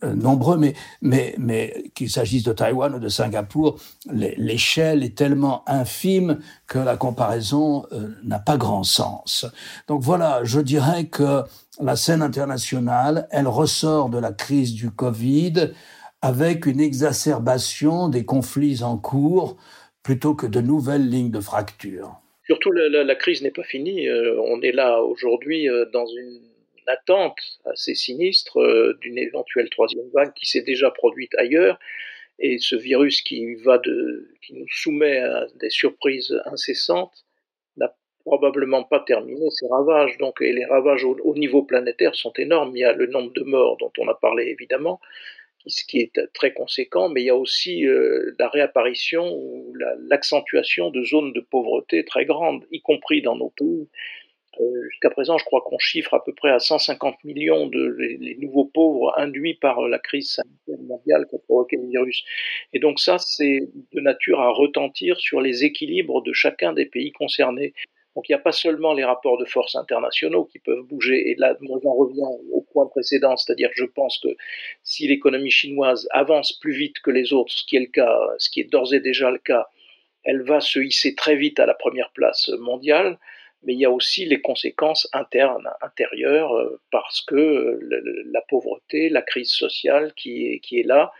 nombreux, 0.02 0.58
mais 0.58 0.74
mais 1.02 1.36
mais 1.38 1.84
qu'il 1.94 2.10
s'agisse 2.10 2.42
de 2.42 2.52
Taïwan 2.52 2.94
ou 2.94 2.98
de 2.98 3.08
Singapour, 3.08 3.78
l'échelle 4.10 5.04
est 5.04 5.16
tellement 5.16 5.62
infime 5.68 6.40
que 6.66 6.78
la 6.78 6.96
comparaison 6.96 7.86
n'a 8.24 8.38
pas 8.40 8.56
grand 8.56 8.82
sens. 8.82 9.46
Donc 9.86 10.02
voilà, 10.02 10.42
je 10.42 10.60
dirais 10.60 11.04
que 11.06 11.44
la 11.80 11.96
scène 11.96 12.22
internationale, 12.22 13.28
elle 13.30 13.48
ressort 13.48 14.08
de 14.08 14.18
la 14.18 14.32
crise 14.32 14.74
du 14.74 14.90
Covid 14.90 15.72
avec 16.22 16.66
une 16.66 16.80
exacerbation 16.80 18.08
des 18.08 18.24
conflits 18.24 18.82
en 18.82 18.96
cours 18.96 19.56
plutôt 20.02 20.34
que 20.34 20.46
de 20.46 20.60
nouvelles 20.60 21.08
lignes 21.08 21.30
de 21.30 21.40
fracture. 21.40 22.20
Surtout, 22.46 22.70
la, 22.70 23.14
crise 23.16 23.42
n'est 23.42 23.50
pas 23.50 23.64
finie. 23.64 24.08
Euh, 24.08 24.40
on 24.40 24.60
est 24.62 24.72
là 24.72 25.02
aujourd'hui 25.02 25.68
euh, 25.68 25.84
dans 25.92 26.06
une 26.06 26.40
attente 26.86 27.38
assez 27.64 27.94
sinistre 27.94 28.60
euh, 28.60 28.96
d'une 29.00 29.18
éventuelle 29.18 29.68
troisième 29.68 30.08
vague 30.14 30.32
qui 30.34 30.46
s'est 30.46 30.62
déjà 30.62 30.90
produite 30.92 31.34
ailleurs. 31.36 31.78
Et 32.38 32.58
ce 32.58 32.76
virus 32.76 33.22
qui, 33.22 33.54
va 33.56 33.80
qui 34.42 34.54
nous 34.54 34.68
soumet 34.68 35.18
à 35.18 35.46
des 35.58 35.70
surprises 35.70 36.40
incessantes 36.44 37.25
probablement 38.26 38.82
pas 38.82 39.00
terminé 39.00 39.48
ses 39.50 39.68
ravages. 39.68 40.18
Donc, 40.18 40.40
et 40.40 40.52
les 40.52 40.64
ravages 40.64 41.04
au, 41.04 41.34
niveau 41.36 41.62
planétaire 41.62 42.14
sont 42.14 42.32
énormes. 42.36 42.76
Il 42.76 42.80
y 42.80 42.84
a 42.84 42.92
le 42.92 43.06
nombre 43.06 43.32
de 43.32 43.42
morts 43.42 43.76
dont 43.78 43.92
on 43.98 44.08
a 44.08 44.14
parlé 44.14 44.44
évidemment, 44.46 45.00
ce 45.66 45.84
qui 45.84 46.00
est 46.00 46.20
très 46.34 46.52
conséquent, 46.52 47.08
mais 47.08 47.22
il 47.22 47.26
y 47.26 47.30
a 47.30 47.36
aussi 47.36 47.86
euh, 47.86 48.34
la 48.38 48.48
réapparition 48.48 49.32
ou 49.32 49.74
l'accentuation 50.10 50.90
de 50.90 51.02
zones 51.04 51.32
de 51.32 51.40
pauvreté 51.40 52.04
très 52.04 52.24
grandes, 52.24 52.64
y 52.72 52.80
compris 52.80 53.22
dans 53.22 53.36
nos 53.36 53.50
pays. 53.50 53.88
Euh, 54.60 54.88
jusqu'à 54.90 55.10
présent, 55.10 55.36
je 55.38 55.44
crois 55.44 55.60
qu'on 55.60 55.78
chiffre 55.78 56.14
à 56.14 56.24
peu 56.24 56.32
près 56.32 56.50
à 56.50 56.58
150 56.58 57.22
millions 57.24 57.66
de 57.66 57.94
les, 57.98 58.36
nouveaux 58.40 58.64
pauvres 58.64 59.12
induits 59.18 59.54
par 59.54 59.86
la 59.86 59.98
crise 59.98 60.30
sanitaire 60.30 60.82
mondiale 60.82 61.26
qu'a 61.30 61.38
provoqué 61.38 61.76
le 61.76 61.86
virus. 61.88 62.24
Et 62.72 62.80
donc 62.80 62.98
ça, 62.98 63.18
c'est 63.18 63.68
de 63.92 64.00
nature 64.00 64.40
à 64.40 64.50
retentir 64.50 65.20
sur 65.20 65.40
les 65.40 65.64
équilibres 65.64 66.22
de 66.22 66.32
chacun 66.32 66.72
des 66.72 66.86
pays 66.86 67.12
concernés. 67.12 67.74
Donc 68.16 68.30
il 68.30 68.32
n'y 68.32 68.36
a 68.36 68.42
pas 68.42 68.52
seulement 68.52 68.94
les 68.94 69.04
rapports 69.04 69.36
de 69.36 69.44
force 69.44 69.76
internationaux 69.76 70.46
qui 70.46 70.58
peuvent 70.58 70.82
bouger. 70.84 71.30
Et 71.30 71.34
là, 71.36 71.54
j'en 71.60 71.92
reviens 71.92 72.26
au 72.50 72.62
point 72.72 72.86
précédent, 72.86 73.36
c'est-à-dire 73.36 73.68
je 73.74 73.84
pense 73.84 74.18
que 74.18 74.28
si 74.82 75.06
l'économie 75.06 75.50
chinoise 75.50 76.08
avance 76.12 76.58
plus 76.58 76.72
vite 76.72 76.98
que 77.00 77.10
les 77.10 77.34
autres, 77.34 77.52
ce 77.52 77.64
qui 77.66 77.76
est 77.76 77.80
le 77.80 77.86
cas, 77.86 78.18
ce 78.38 78.48
qui 78.48 78.60
est 78.62 78.64
d'ores 78.72 78.94
et 78.94 79.00
déjà 79.00 79.30
le 79.30 79.38
cas, 79.38 79.68
elle 80.24 80.42
va 80.42 80.60
se 80.60 80.78
hisser 80.78 81.14
très 81.14 81.36
vite 81.36 81.60
à 81.60 81.66
la 81.66 81.74
première 81.74 82.10
place 82.12 82.48
mondiale. 82.58 83.18
Mais 83.62 83.74
il 83.74 83.80
y 83.80 83.84
a 83.84 83.90
aussi 83.90 84.24
les 84.24 84.40
conséquences 84.40 85.08
internes, 85.12 85.68
intérieures, 85.82 86.54
euh, 86.56 86.80
parce 86.90 87.20
que 87.20 87.78
la 88.32 88.40
pauvreté, 88.48 89.08
la 89.10 89.22
crise 89.22 89.50
sociale 89.50 90.14
qui 90.14 90.46
est, 90.46 90.60
qui 90.60 90.80
est 90.80 90.86
là, 90.86 91.12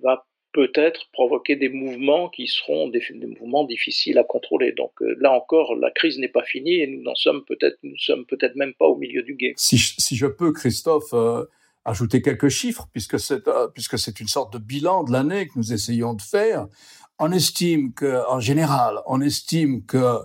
va 0.00 0.24
peut-être 0.52 1.08
provoquer 1.12 1.56
des 1.56 1.68
mouvements 1.68 2.28
qui 2.28 2.46
seront 2.46 2.88
des, 2.88 3.02
mouvements 3.40 3.64
difficiles 3.64 4.18
à 4.18 4.24
contrôler. 4.24 4.72
Donc 4.72 4.92
euh, 5.02 5.16
là 5.20 5.32
encore, 5.32 5.76
la 5.76 5.90
crise 5.90 6.18
n'est 6.18 6.28
pas 6.28 6.42
finie 6.42 6.80
et 6.80 6.86
nous 6.86 7.02
n'en 7.02 7.14
sommes 7.14 7.44
peut-être, 7.44 7.78
nous 7.82 7.98
sommes 7.98 8.26
peut-être 8.26 8.56
même 8.56 8.74
pas 8.74 8.86
au 8.86 8.96
milieu 8.96 9.22
du 9.22 9.34
guet. 9.34 9.54
Si, 9.56 9.78
je 9.78 10.26
peux, 10.26 10.52
Christophe, 10.52 11.12
euh, 11.12 11.44
ajouter 11.84 12.22
quelques 12.22 12.48
chiffres, 12.48 12.88
puisque 12.92 13.18
c'est 13.18 13.46
euh, 13.48 13.68
puisque 13.68 13.98
c'est 13.98 14.20
une 14.20 14.28
sorte 14.28 14.52
de 14.52 14.58
bilan 14.58 15.04
de 15.04 15.12
l'année 15.12 15.46
que 15.46 15.52
nous 15.56 15.72
essayons 15.72 16.14
de 16.14 16.22
faire. 16.22 16.66
On 17.18 17.32
estime 17.32 17.92
que, 17.92 18.26
en 18.28 18.40
général, 18.40 19.00
on 19.06 19.20
estime 19.20 19.84
que 19.84 20.18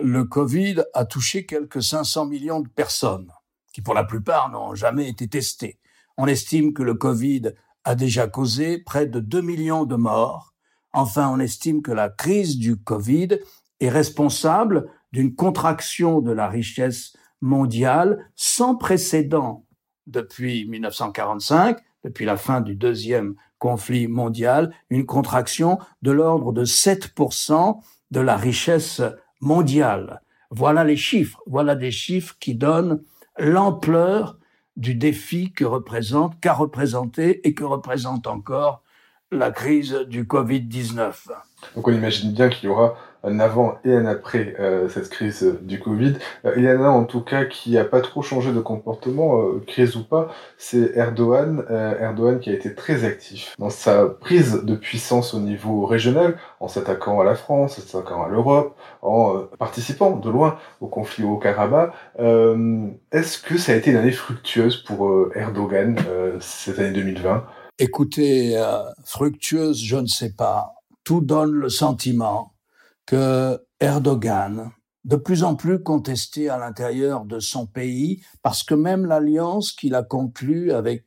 le 0.00 0.24
Covid 0.24 0.82
a 0.94 1.04
touché 1.04 1.44
quelques 1.46 1.82
500 1.82 2.26
millions 2.26 2.60
de 2.60 2.68
personnes. 2.68 3.30
qui 3.72 3.82
pour 3.82 3.94
la 3.94 4.04
plupart 4.04 4.50
n'ont 4.50 4.74
jamais 4.74 5.08
été 5.08 5.28
testés. 5.28 5.78
On 6.16 6.26
estime 6.26 6.72
que 6.72 6.82
le 6.82 6.94
Covid 6.94 7.52
a 7.88 7.94
déjà 7.94 8.26
causé 8.26 8.76
près 8.76 9.06
de 9.06 9.18
2 9.18 9.40
millions 9.40 9.86
de 9.86 9.96
morts. 9.96 10.52
Enfin, 10.92 11.30
on 11.32 11.40
estime 11.40 11.80
que 11.80 11.90
la 11.90 12.10
crise 12.10 12.58
du 12.58 12.76
Covid 12.76 13.38
est 13.80 13.88
responsable 13.88 14.90
d'une 15.10 15.34
contraction 15.34 16.20
de 16.20 16.30
la 16.30 16.48
richesse 16.48 17.16
mondiale 17.40 18.30
sans 18.36 18.76
précédent 18.76 19.64
depuis 20.06 20.68
1945, 20.68 21.78
depuis 22.04 22.26
la 22.26 22.36
fin 22.36 22.60
du 22.60 22.76
deuxième 22.76 23.36
conflit 23.56 24.06
mondial, 24.06 24.70
une 24.90 25.06
contraction 25.06 25.78
de 26.02 26.10
l'ordre 26.10 26.52
de 26.52 26.66
7% 26.66 27.80
de 28.10 28.20
la 28.20 28.36
richesse 28.36 29.00
mondiale. 29.40 30.20
Voilà 30.50 30.84
les 30.84 30.96
chiffres, 30.96 31.40
voilà 31.46 31.74
des 31.74 31.90
chiffres 31.90 32.36
qui 32.38 32.54
donnent 32.54 33.02
l'ampleur 33.38 34.37
du 34.78 34.94
défi 34.94 35.52
que 35.52 35.64
représente, 35.64 36.40
qu'a 36.40 36.54
représenté 36.54 37.46
et 37.46 37.52
que 37.52 37.64
représente 37.64 38.26
encore 38.26 38.82
la 39.30 39.50
crise 39.50 40.06
du 40.08 40.24
Covid-19. 40.24 41.12
Donc 41.76 41.88
on 41.88 41.92
imagine 41.92 42.32
bien 42.32 42.48
qu'il 42.48 42.68
y 42.68 42.72
aura 42.72 42.96
un 43.24 43.40
avant 43.40 43.78
et 43.84 43.92
un 43.92 44.06
après 44.06 44.54
euh, 44.60 44.88
cette 44.88 45.10
crise 45.10 45.58
du 45.60 45.80
Covid. 45.80 46.14
Euh, 46.44 46.54
il 46.56 46.62
y 46.62 46.70
en 46.70 46.82
a 46.82 46.88
en 46.88 47.04
tout 47.04 47.20
cas 47.20 47.44
qui 47.44 47.76
a 47.76 47.84
pas 47.84 48.00
trop 48.00 48.22
changé 48.22 48.52
de 48.52 48.60
comportement, 48.60 49.42
euh, 49.42 49.62
crise 49.66 49.96
ou 49.96 50.04
pas, 50.04 50.28
c'est 50.56 50.96
Erdogan. 50.96 51.64
Erdogan 52.00 52.38
qui 52.38 52.48
a 52.48 52.54
été 52.54 52.74
très 52.74 53.04
actif 53.04 53.54
dans 53.58 53.70
sa 53.70 54.06
prise 54.06 54.64
de 54.64 54.76
puissance 54.76 55.34
au 55.34 55.40
niveau 55.40 55.84
régional, 55.84 56.38
en 56.60 56.68
s'attaquant 56.68 57.20
à 57.20 57.24
la 57.24 57.34
France, 57.34 57.78
en 57.78 57.82
s'attaquant 57.82 58.24
à 58.24 58.28
l'Europe, 58.28 58.76
en 59.02 59.42
participant 59.58 60.12
de 60.12 60.30
loin 60.30 60.56
au 60.80 60.86
conflit 60.86 61.24
au 61.24 61.36
Karabakh. 61.36 61.92
Est-ce 62.18 63.42
que 63.42 63.58
ça 63.58 63.72
a 63.72 63.74
été 63.74 63.90
une 63.90 63.96
année 63.96 64.12
fructueuse 64.12 64.76
pour 64.76 65.10
Erdogan 65.34 65.96
cette 66.40 66.78
année 66.78 66.92
2020 66.92 67.44
Écoutez, 67.80 68.60
fructueuse, 69.04 69.80
je 69.80 69.96
ne 69.96 70.08
sais 70.08 70.32
pas. 70.32 70.74
Tout 71.04 71.20
donne 71.20 71.52
le 71.52 71.68
sentiment 71.68 72.54
que 73.06 73.64
Erdogan, 73.78 74.72
de 75.04 75.14
plus 75.14 75.44
en 75.44 75.54
plus 75.54 75.80
contesté 75.80 76.48
à 76.48 76.58
l'intérieur 76.58 77.24
de 77.24 77.38
son 77.38 77.66
pays, 77.66 78.20
parce 78.42 78.64
que 78.64 78.74
même 78.74 79.06
l'alliance 79.06 79.70
qu'il 79.70 79.94
a 79.94 80.02
conclue 80.02 80.72
avec, 80.72 81.04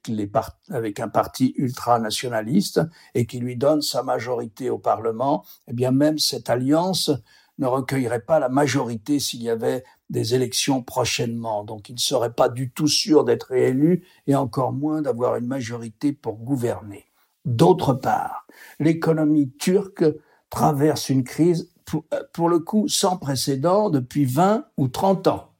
avec 0.69 1.01
un 1.01 1.09
parti 1.09 1.53
ultranationaliste 1.57 2.79
et 3.15 3.25
qui 3.25 3.39
lui 3.39 3.57
donne 3.57 3.81
sa 3.81 4.01
majorité 4.01 4.69
au 4.69 4.79
Parlement, 4.79 5.43
eh 5.67 5.73
bien 5.73 5.91
même 5.91 6.19
cette 6.19 6.49
alliance 6.49 7.11
ne 7.61 7.67
recueillerait 7.67 8.25
pas 8.25 8.39
la 8.39 8.49
majorité 8.49 9.19
s'il 9.19 9.43
y 9.43 9.49
avait 9.49 9.83
des 10.09 10.33
élections 10.33 10.81
prochainement. 10.81 11.63
Donc 11.63 11.89
il 11.89 11.93
ne 11.93 11.99
serait 11.99 12.33
pas 12.33 12.49
du 12.49 12.71
tout 12.71 12.87
sûr 12.87 13.23
d'être 13.23 13.49
réélu 13.49 14.03
et 14.27 14.35
encore 14.35 14.73
moins 14.73 15.01
d'avoir 15.01 15.35
une 15.35 15.47
majorité 15.47 16.11
pour 16.11 16.37
gouverner. 16.37 17.05
D'autre 17.45 17.93
part, 17.93 18.45
l'économie 18.79 19.51
turque 19.51 20.03
traverse 20.49 21.09
une 21.09 21.23
crise 21.23 21.71
euh, 21.93 22.23
pour, 22.33 22.49
le 22.49 22.59
coup 22.59 22.87
sans 22.87 23.17
précédent 23.17 23.89
depuis 23.89 24.25
20 24.25 24.65
ou 24.77 24.87
30 24.87 25.27
ans. 25.27 25.53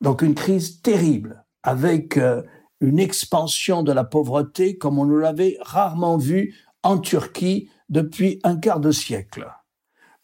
Donc 0.00 0.22
une 0.22 0.34
crise 0.34 0.80
terrible 0.82 1.44
avec 1.62 2.16
euh, 2.16 2.42
une 2.80 2.98
expansion 2.98 3.82
de 3.82 3.92
la 3.92 4.04
pauvreté 4.04 4.78
comme 4.78 4.98
on 4.98 5.06
ne 5.06 5.16
l'avait 5.16 5.58
rarement 5.60 6.16
vu 6.16 6.54
en 6.82 6.98
Turquie 6.98 7.70
depuis 7.88 8.40
un 8.44 8.56
quart 8.56 8.80
de 8.80 8.92
siècle. 8.92 9.48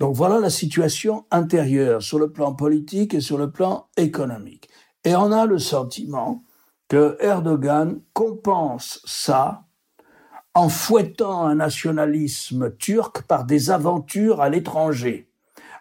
Donc 0.00 0.14
voilà 0.14 0.40
la 0.40 0.50
situation 0.50 1.24
intérieure 1.30 2.02
sur 2.02 2.18
le 2.18 2.32
plan 2.32 2.54
politique 2.54 3.14
et 3.14 3.20
sur 3.20 3.38
le 3.38 3.50
plan 3.50 3.88
économique. 3.96 4.68
Et 5.04 5.14
on 5.14 5.30
a 5.32 5.46
le 5.46 5.58
sentiment 5.58 6.42
que 6.88 7.16
Erdogan 7.20 8.00
compense 8.12 9.00
ça 9.04 9.64
en 10.54 10.68
fouettant 10.68 11.46
un 11.46 11.56
nationalisme 11.56 12.76
turc 12.76 13.22
par 13.22 13.44
des 13.44 13.70
aventures 13.70 14.40
à 14.40 14.48
l'étranger. 14.48 15.30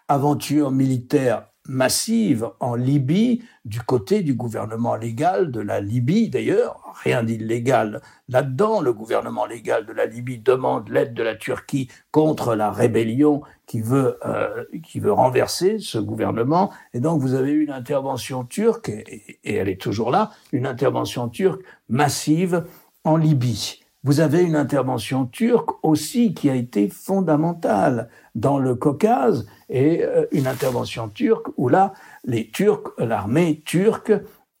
Aventures 0.08 0.70
militaires 0.70 1.46
massives 1.66 2.48
en 2.60 2.74
Libye, 2.74 3.42
du 3.64 3.80
côté 3.80 4.22
du 4.22 4.34
gouvernement 4.34 4.96
légal 4.96 5.50
de 5.50 5.60
la 5.60 5.80
Libye 5.80 6.28
d'ailleurs, 6.28 6.80
rien 7.02 7.22
d'illégal 7.22 8.02
là-dedans. 8.28 8.80
Le 8.80 8.92
gouvernement 8.92 9.46
légal 9.46 9.86
de 9.86 9.92
la 9.92 10.06
Libye 10.06 10.38
demande 10.38 10.88
l'aide 10.90 11.14
de 11.14 11.22
la 11.22 11.34
Turquie 11.34 11.88
contre 12.10 12.54
la 12.54 12.70
rébellion 12.70 13.42
qui 13.66 13.80
veut, 13.80 14.18
euh, 14.26 14.64
qui 14.82 15.00
veut 15.00 15.12
renverser 15.12 15.78
ce 15.78 15.98
gouvernement. 15.98 16.70
Et 16.92 17.00
donc 17.00 17.20
vous 17.20 17.34
avez 17.34 17.52
eu 17.52 17.64
une 17.64 17.72
intervention 17.72 18.44
turque, 18.44 18.90
et 18.90 19.38
elle 19.44 19.68
est 19.68 19.80
toujours 19.80 20.10
là, 20.10 20.30
une 20.52 20.66
intervention 20.66 21.28
turque 21.28 21.62
massive 21.88 22.64
en 23.04 23.16
Libye. 23.16 23.80
Vous 24.04 24.20
avez 24.20 24.42
une 24.42 24.54
intervention 24.54 25.24
turque 25.24 25.70
aussi 25.82 26.34
qui 26.34 26.50
a 26.50 26.54
été 26.54 26.90
fondamentale 26.90 28.10
dans 28.34 28.58
le 28.58 28.74
Caucase 28.74 29.46
et 29.68 30.02
euh, 30.02 30.26
une 30.32 30.46
intervention 30.46 31.08
turque 31.08 31.46
où 31.56 31.68
là, 31.68 31.92
les 32.24 32.50
Turcs, 32.50 32.92
l'armée 32.98 33.62
turque, 33.64 34.12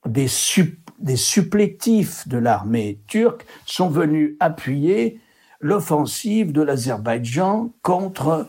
des, 0.06 0.28
supplétifs 0.28 2.28
de 2.28 2.38
l'armée 2.38 3.00
turque 3.06 3.44
sont 3.66 3.88
venus 3.88 4.36
appuyer 4.40 5.20
l'offensive 5.60 6.52
de 6.52 6.62
l'Azerbaïdjan 6.62 7.72
contre 7.82 8.46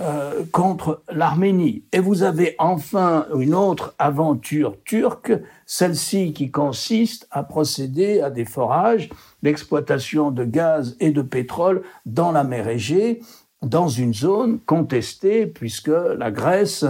euh, 0.00 0.44
contre 0.52 1.02
l'Arménie. 1.12 1.84
Et 1.92 1.98
vous 1.98 2.22
avez 2.22 2.54
enfin 2.58 3.26
une 3.38 3.54
autre 3.54 3.94
aventure 3.98 4.82
turque, 4.84 5.34
celle-ci 5.66 6.32
qui 6.32 6.50
consiste 6.50 7.28
à 7.30 7.42
procéder 7.42 8.22
à 8.22 8.30
des 8.30 8.46
forages, 8.46 9.10
l'exploitation 9.42 10.30
de 10.30 10.44
gaz 10.44 10.96
et 10.98 11.10
de 11.10 11.20
pétrole 11.20 11.82
dans 12.06 12.32
la 12.32 12.42
mer 12.42 12.68
Égée, 12.68 13.20
dans 13.62 13.88
une 13.88 14.14
zone 14.14 14.58
contestée 14.60 15.46
puisque 15.46 15.88
la 15.88 16.30
Grèce 16.30 16.84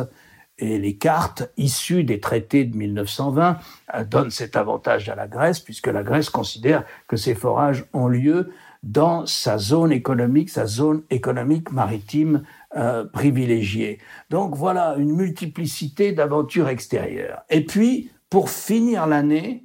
et 0.58 0.78
les 0.78 0.96
cartes 0.96 1.50
issues 1.56 2.04
des 2.04 2.20
traités 2.20 2.64
de 2.64 2.76
1920 2.76 3.58
euh, 3.94 4.04
donnent 4.04 4.30
cet 4.30 4.56
avantage 4.56 5.08
à 5.08 5.14
la 5.14 5.26
Grèce 5.26 5.60
puisque 5.60 5.88
la 5.88 6.02
Grèce 6.02 6.30
considère 6.30 6.84
que 7.08 7.16
ces 7.16 7.34
forages 7.34 7.84
ont 7.92 8.08
lieu 8.08 8.50
dans 8.82 9.26
sa 9.26 9.58
zone 9.58 9.92
économique, 9.92 10.50
sa 10.50 10.66
zone 10.66 11.02
économique 11.10 11.70
maritime 11.70 12.42
euh, 12.76 13.04
privilégié. 13.04 13.98
Donc 14.30 14.56
voilà 14.56 14.96
une 14.98 15.12
multiplicité 15.12 16.12
d'aventures 16.12 16.68
extérieures. 16.68 17.42
Et 17.48 17.64
puis, 17.64 18.10
pour 18.28 18.50
finir 18.50 19.06
l'année, 19.06 19.64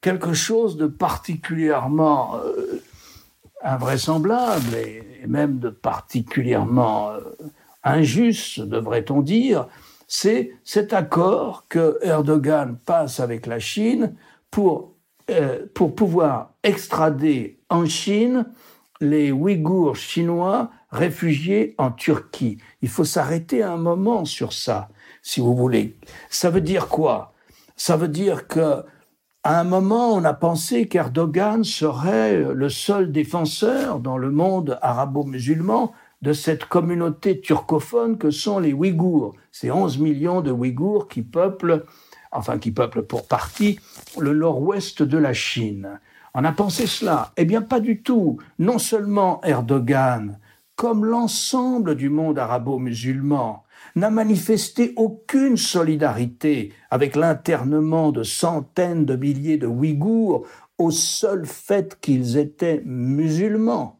quelque 0.00 0.32
chose 0.32 0.76
de 0.76 0.86
particulièrement 0.86 2.36
euh, 2.36 2.82
invraisemblable 3.62 4.74
et, 4.74 5.02
même 5.26 5.58
de 5.58 5.70
particulièrement 5.70 7.10
euh, 7.10 7.20
injuste, 7.82 8.60
devrait-on 8.60 9.22
dire, 9.22 9.66
c'est 10.08 10.52
cet 10.64 10.92
accord 10.92 11.66
que 11.68 11.98
Erdogan 12.02 12.78
passe 12.84 13.20
avec 13.20 13.46
la 13.46 13.58
Chine 13.58 14.14
pour, 14.50 14.92
pour 15.74 15.96
pouvoir 15.96 16.52
extrader 16.62 17.58
en 17.68 17.86
Chine 17.86 18.46
les 19.00 19.32
Ouïghours 19.32 19.96
chinois 19.96 20.70
réfugiés 20.90 21.74
en 21.78 21.90
Turquie. 21.90 22.58
Il 22.82 22.88
faut 22.88 23.04
s'arrêter 23.04 23.62
un 23.62 23.76
moment 23.76 24.24
sur 24.24 24.52
ça, 24.52 24.88
si 25.22 25.40
vous 25.40 25.54
voulez. 25.54 25.96
Ça 26.30 26.50
veut 26.50 26.60
dire 26.60 26.88
quoi? 26.88 27.32
Ça 27.76 27.96
veut 27.96 28.08
dire 28.08 28.46
que 28.46 28.84
à 29.46 29.60
un 29.60 29.62
moment, 29.62 30.12
on 30.12 30.24
a 30.24 30.34
pensé 30.34 30.88
qu'Erdogan 30.88 31.62
serait 31.62 32.52
le 32.52 32.68
seul 32.68 33.12
défenseur 33.12 34.00
dans 34.00 34.18
le 34.18 34.32
monde 34.32 34.76
arabo-musulman 34.82 35.92
de 36.20 36.32
cette 36.32 36.64
communauté 36.64 37.40
turcophone 37.40 38.18
que 38.18 38.32
sont 38.32 38.58
les 38.58 38.72
Ouïghours. 38.72 39.36
Ces 39.52 39.70
11 39.70 39.98
millions 39.98 40.40
de 40.40 40.50
Ouïghours 40.50 41.06
qui 41.06 41.22
peuplent, 41.22 41.84
enfin 42.32 42.58
qui 42.58 42.72
peuplent 42.72 43.04
pour 43.04 43.28
partie, 43.28 43.78
le 44.18 44.34
nord-ouest 44.34 45.04
de 45.04 45.16
la 45.16 45.32
Chine. 45.32 46.00
On 46.34 46.42
a 46.42 46.50
pensé 46.50 46.88
cela. 46.88 47.30
Eh 47.36 47.44
bien, 47.44 47.62
pas 47.62 47.78
du 47.78 48.02
tout. 48.02 48.38
Non 48.58 48.80
seulement 48.80 49.40
Erdogan, 49.44 50.40
comme 50.74 51.04
l'ensemble 51.04 51.94
du 51.94 52.08
monde 52.08 52.40
arabo-musulman, 52.40 53.62
n'a 53.96 54.10
manifesté 54.10 54.92
aucune 54.96 55.56
solidarité 55.56 56.72
avec 56.90 57.16
l'internement 57.16 58.12
de 58.12 58.22
centaines 58.22 59.04
de 59.04 59.16
milliers 59.16 59.56
de 59.56 59.66
Ouïghours 59.66 60.46
au 60.78 60.90
seul 60.90 61.46
fait 61.46 61.98
qu'ils 62.00 62.36
étaient 62.36 62.82
musulmans. 62.84 63.98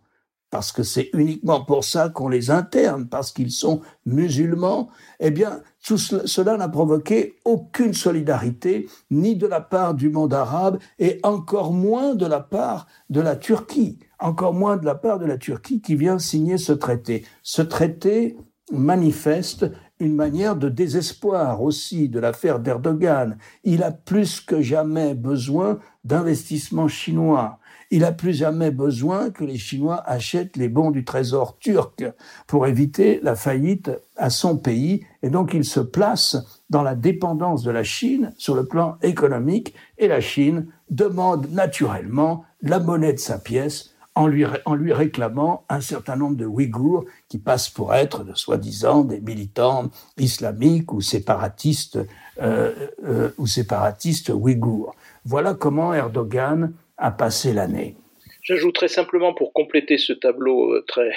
Parce 0.51 0.71
que 0.71 0.85
c'est 0.85 1.11
uniquement 1.13 1.65
pour 1.65 1.83
ça 1.83 2.09
qu'on 2.09 2.29
les 2.29 2.51
interne, 2.51 3.09
parce 3.09 3.33
qu'ils 3.33 3.51
sont 3.51 3.81
musulmans, 4.05 4.89
eh 5.19 5.31
bien, 5.31 5.61
tout 5.85 5.99
cela 5.99 6.57
n'a 6.57 6.69
provoqué 6.69 7.35
aucune 7.45 7.95
solidarité, 7.95 8.89
ni 9.11 9.35
de 9.35 9.47
la 9.47 9.61
part 9.61 9.95
du 9.95 10.09
monde 10.09 10.33
arabe, 10.33 10.79
et 10.99 11.19
encore 11.25 11.73
moins 11.73 12.15
de 12.15 12.27
la 12.27 12.41
part 12.41 12.87
de 13.11 13.21
la 13.21 13.35
Turquie, 13.35 13.99
encore 14.21 14.55
moins 14.55 14.77
de 14.77 14.87
la 14.87 14.95
part 14.95 15.19
de 15.19 15.27
la 15.27 15.37
Turquie 15.37 15.81
qui 15.81 15.97
vient 15.97 16.19
signer 16.19 16.59
ce 16.59 16.73
traité. 16.73 17.25
Ce 17.43 17.63
traité 17.63 18.37
manifeste 18.71 19.67
une 19.99 20.15
manière 20.15 20.57
de 20.57 20.69
désespoir 20.69 21.63
aussi 21.63 22.09
de 22.09 22.19
l'affaire 22.19 22.61
d'Erdogan. 22.61 23.39
Il 23.65 23.83
a 23.83 23.93
plus 23.93 24.41
que 24.41 24.61
jamais 24.61 25.15
besoin 25.15 25.79
d'investissements 26.05 26.89
chinois. 26.89 27.59
Il 27.91 28.05
a 28.05 28.11
plus 28.11 28.35
jamais 28.35 28.73
besoin 28.73 29.31
que 29.31 29.45
les 29.45 29.59
Chinois 29.59 30.03
achètent 30.05 30.57
les 30.57 30.69
bons 30.69 30.91
du 30.91 31.05
trésor 31.05 31.57
turc 31.59 32.05
pour 32.49 32.67
éviter 32.67 33.21
la 33.23 33.37
faillite 33.37 33.91
à 34.17 34.29
son 34.29 34.59
pays. 34.59 35.07
Et 35.23 35.31
donc 35.31 35.55
il 35.55 35.65
se 35.65 35.79
place 35.79 36.37
dans 36.69 36.83
la 36.83 36.97
dépendance 36.97 37.63
de 37.63 37.71
la 37.71 37.85
Chine 37.85 38.33
sur 38.39 38.57
le 38.57 38.67
plan 38.67 38.99
économique. 39.03 39.75
Et 39.99 40.09
la 40.09 40.21
Chine 40.21 40.67
demande 40.91 41.49
naturellement 41.53 42.45
la 42.61 42.81
monnaie 42.81 43.13
de 43.13 43.19
sa 43.19 43.39
pièce 43.39 43.96
en 44.17 44.27
lui, 44.27 44.93
réclamant 44.93 45.65
un 45.69 45.83
certain 45.83 46.17
nombre 46.17 46.37
de 46.37 46.47
Ouïghours 46.47 47.05
qui 47.29 47.39
passent 47.39 47.69
pour 47.69 47.95
être, 47.95 48.25
de 48.25 48.35
soi-disant, 48.35 49.05
des 49.05 49.21
militants 49.21 49.91
islamiques 50.17 50.93
ou 50.95 51.03
séparatistes, 51.03 51.99
euh, 52.41 52.73
euh, 53.05 53.31
ou 53.37 53.47
séparatistes 53.47 54.31
ouïghours. 54.31 54.97
Voilà 55.27 55.53
comment 55.53 55.93
Erdogan 55.93 56.73
a 56.97 57.11
passé 57.11 57.53
l'année. 57.53 57.95
J'ajouterai 58.43 58.89
simplement 58.89 59.35
pour 59.35 59.53
compléter 59.53 59.99
ce 59.99 60.15
tableau 60.15 60.73
euh, 60.73 60.85
très, 60.89 61.13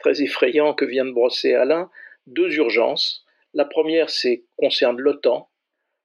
très 0.00 0.20
effrayant 0.20 0.74
que 0.74 0.84
vient 0.84 1.04
de 1.04 1.12
brosser 1.12 1.54
Alain, 1.54 1.90
deux 2.26 2.52
urgences. 2.56 3.24
La 3.54 3.64
première, 3.64 4.10
c'est 4.10 4.42
concerne 4.56 4.98
l'OTAN, 4.98 5.48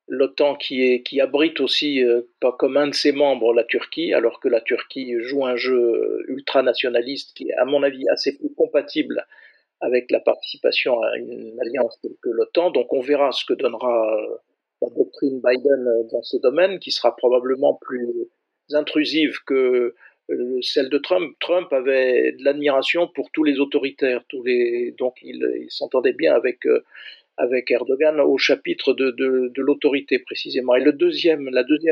l'OTAN 0.07 0.55
qui, 0.55 1.03
qui 1.03 1.19
abrite 1.19 1.59
aussi, 1.59 2.03
euh, 2.03 2.21
comme 2.57 2.77
un 2.77 2.87
de 2.87 2.93
ses 2.93 3.11
membres, 3.11 3.53
la 3.53 3.63
Turquie, 3.63 4.13
alors 4.13 4.39
que 4.39 4.47
la 4.47 4.61
Turquie 4.61 5.15
joue 5.19 5.45
un 5.45 5.55
jeu 5.55 6.23
ultranationaliste 6.27 7.35
qui 7.35 7.49
est, 7.49 7.53
à 7.55 7.65
mon 7.65 7.83
avis, 7.83 8.07
assez 8.09 8.37
plus 8.37 8.53
compatible 8.53 9.25
avec 9.81 10.09
la 10.09 10.19
participation 10.19 11.01
à 11.01 11.17
une 11.17 11.57
alliance 11.61 11.99
que 12.21 12.29
l'OTAN. 12.29 12.71
Donc 12.71 12.93
on 12.93 13.01
verra 13.01 13.31
ce 13.31 13.45
que 13.45 13.53
donnera 13.53 14.17
euh, 14.17 14.37
la 14.81 14.89
doctrine 14.89 15.41
Biden 15.41 15.87
euh, 15.87 16.03
dans 16.11 16.23
ce 16.23 16.37
domaine, 16.37 16.79
qui 16.79 16.91
sera 16.91 17.15
probablement 17.15 17.75
plus 17.75 18.07
intrusive 18.73 19.37
que 19.45 19.93
celle 20.61 20.89
de 20.89 20.97
Trump. 20.97 21.37
Trump 21.39 21.71
avait 21.71 22.33
de 22.33 22.43
l'admiration 22.43 23.07
pour 23.07 23.31
tous 23.31 23.45
les 23.45 23.59
autoritaires, 23.59 24.25
tous 24.27 24.43
les 24.43 24.93
donc 24.97 25.15
il, 25.21 25.41
il 25.61 25.71
s'entendait 25.71 26.11
bien 26.11 26.33
avec 26.33 26.65
avec 27.37 27.69
Erdogan 27.71 28.19
au 28.19 28.37
chapitre 28.37 28.93
de, 28.93 29.51
l'autorité 29.57 30.19
précisément. 30.19 30.75
Et 30.75 30.83
la 30.83 30.91
deuxième 30.91 31.47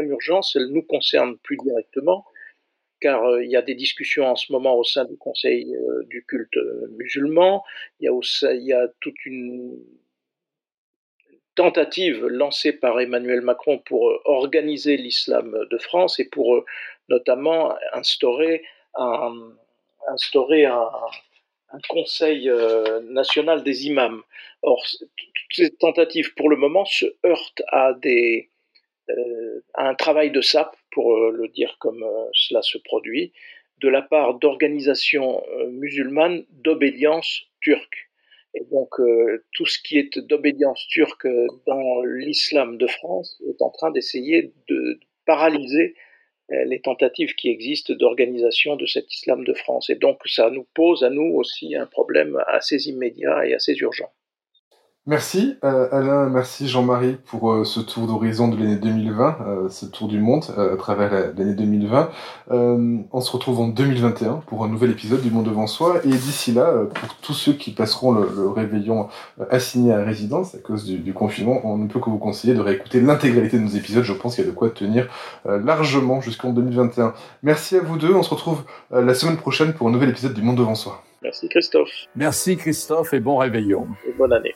urgence, 0.09 0.55
elle 0.55 0.67
nous 0.71 0.81
concerne 0.81 1.37
plus 1.37 1.57
directement, 1.57 2.25
car 2.99 3.23
euh, 3.23 3.43
il 3.43 3.51
y 3.51 3.55
a 3.55 3.61
des 3.61 3.75
discussions 3.75 4.25
en 4.25 4.35
ce 4.35 4.51
moment 4.51 4.75
au 4.75 4.83
sein 4.83 5.05
du 5.05 5.17
Conseil 5.17 5.75
euh, 5.75 6.03
du 6.09 6.25
culte 6.25 6.57
musulman, 6.97 7.63
il 7.99 8.09
y, 8.09 8.73
a 8.73 8.87
toute 8.99 9.25
une 9.25 9.77
tentative 11.55 12.25
lancée 12.25 12.73
par 12.73 12.99
Emmanuel 12.99 13.41
Macron 13.41 13.79
pour 13.79 14.09
euh, 14.09 14.19
organiser 14.25 14.97
l'islam 14.97 15.55
de 15.69 15.77
France 15.77 16.19
et 16.19 16.27
pour 16.27 16.65
notamment 17.09 17.75
instaurer 17.93 18.63
un, 18.95 19.53
un 21.75 21.79
conseil 21.89 22.49
euh, 22.49 23.01
national 23.01 23.63
des 23.63 23.87
imams. 23.87 24.21
Or, 24.61 24.83
toutes 24.99 25.55
ces 25.55 25.71
tentatives, 25.71 26.33
pour 26.35 26.49
le 26.49 26.55
moment, 26.55 26.85
se 26.85 27.05
heurtent 27.25 27.63
à, 27.67 27.93
euh, 28.05 29.59
un 29.75 29.95
travail 29.95 30.31
de 30.31 30.41
sape, 30.41 30.75
pour 30.91 31.15
euh, 31.15 31.31
le 31.31 31.47
dire 31.49 31.77
comme 31.79 32.05
cela 32.33 32.61
se 32.61 32.77
produit, 32.77 33.33
de 33.81 33.89
la 33.89 34.01
part 34.01 34.35
d'organisations 34.35 35.43
musulmanes 35.67 36.45
d'obédience 36.49 37.43
turque. 37.59 38.09
Et 38.53 38.63
donc, 38.71 38.91
tout 39.51 39.65
ce 39.65 39.77
qui 39.79 39.97
est 39.97 40.17
d'obédience 40.17 40.87
turque 40.87 41.27
dans 41.67 42.01
l'islam 42.03 42.77
de 42.77 42.87
France 42.87 43.41
est 43.49 43.61
en 43.61 43.69
train 43.69 43.91
d'essayer 43.91 44.53
de 44.69 44.97
paralyser 45.25 45.93
les 46.49 46.79
tentatives 46.79 47.33
qui 47.35 47.49
existent 47.49 47.93
d'organisation 47.93 48.75
de 48.75 48.85
cet 48.85 49.13
islam 49.13 49.43
de 49.43 49.53
France. 49.53 49.89
Et 49.89 49.95
donc 49.95 50.19
ça 50.25 50.49
nous 50.49 50.65
pose 50.73 51.03
à 51.03 51.09
nous 51.09 51.33
aussi 51.35 51.75
un 51.75 51.87
problème 51.87 52.41
assez 52.47 52.87
immédiat 52.87 53.47
et 53.47 53.53
assez 53.53 53.73
urgent. 53.75 54.09
Merci 55.07 55.59
euh, 55.63 55.87
Alain, 55.91 56.29
merci 56.29 56.67
Jean-Marie 56.67 57.17
pour 57.27 57.51
euh, 57.51 57.63
ce 57.63 57.79
tour 57.79 58.07
d'horizon 58.07 58.47
de 58.47 58.57
l'année 58.57 58.77
2020, 58.77 59.37
euh, 59.39 59.69
ce 59.69 59.85
tour 59.85 60.07
du 60.07 60.17
monde 60.17 60.45
à 60.57 60.75
travers 60.77 61.11
l'année 61.37 61.53
2020. 61.53 62.09
on 62.49 63.21
se 63.21 63.31
retrouve 63.31 63.59
en 63.59 63.67
2021 63.67 64.41
pour 64.47 64.63
un 64.63 64.67
nouvel 64.67 64.89
épisode 64.89 65.21
du 65.21 65.29
Monde 65.29 65.45
devant 65.45 65.67
soi 65.67 65.99
et 66.03 66.07
d'ici 66.07 66.53
là, 66.53 66.73
pour 66.91 67.15
tous 67.17 67.35
ceux 67.35 67.53
qui 67.53 67.69
passeront 67.69 68.13
le, 68.13 68.49
réveillon 68.49 69.07
assigné 69.51 69.93
à 69.93 70.03
résidence 70.03 70.55
à 70.55 70.57
cause 70.57 70.85
du, 70.85 70.97
du, 70.97 71.13
confinement, 71.13 71.61
on 71.65 71.77
ne 71.77 71.87
peut 71.87 71.99
que 71.99 72.09
vous 72.09 72.17
conseiller 72.17 72.55
de 72.55 72.61
réécouter 72.61 72.99
l'intégralité 72.99 73.59
de 73.59 73.63
nos 73.63 73.69
épisodes. 73.69 74.03
Je 74.03 74.13
pense 74.13 74.35
qu'il 74.35 74.43
y 74.43 74.47
a 74.47 74.49
de 74.49 74.55
quoi 74.55 74.71
tenir 74.71 75.07
largement 75.45 76.19
jusqu'en 76.19 76.51
2021. 76.51 77.13
Merci 77.43 77.77
à 77.77 77.81
vous 77.81 77.97
deux, 77.97 78.13
on 78.15 78.23
se 78.23 78.31
retrouve 78.31 78.63
la 78.89 79.13
semaine 79.13 79.37
prochaine 79.37 79.73
pour 79.73 79.87
un 79.87 79.91
nouvel 79.91 80.09
épisode 80.09 80.33
du 80.33 80.41
Monde 80.41 80.57
devant 80.57 80.75
soi. 80.75 81.03
Merci 81.21 81.47
Christophe. 81.47 81.89
Merci 82.15 82.57
Christophe 82.57 83.13
et 83.13 83.19
bon 83.19 83.37
réveillon. 83.37 83.87
Et 84.07 84.13
bonne 84.13 84.33
année. 84.33 84.55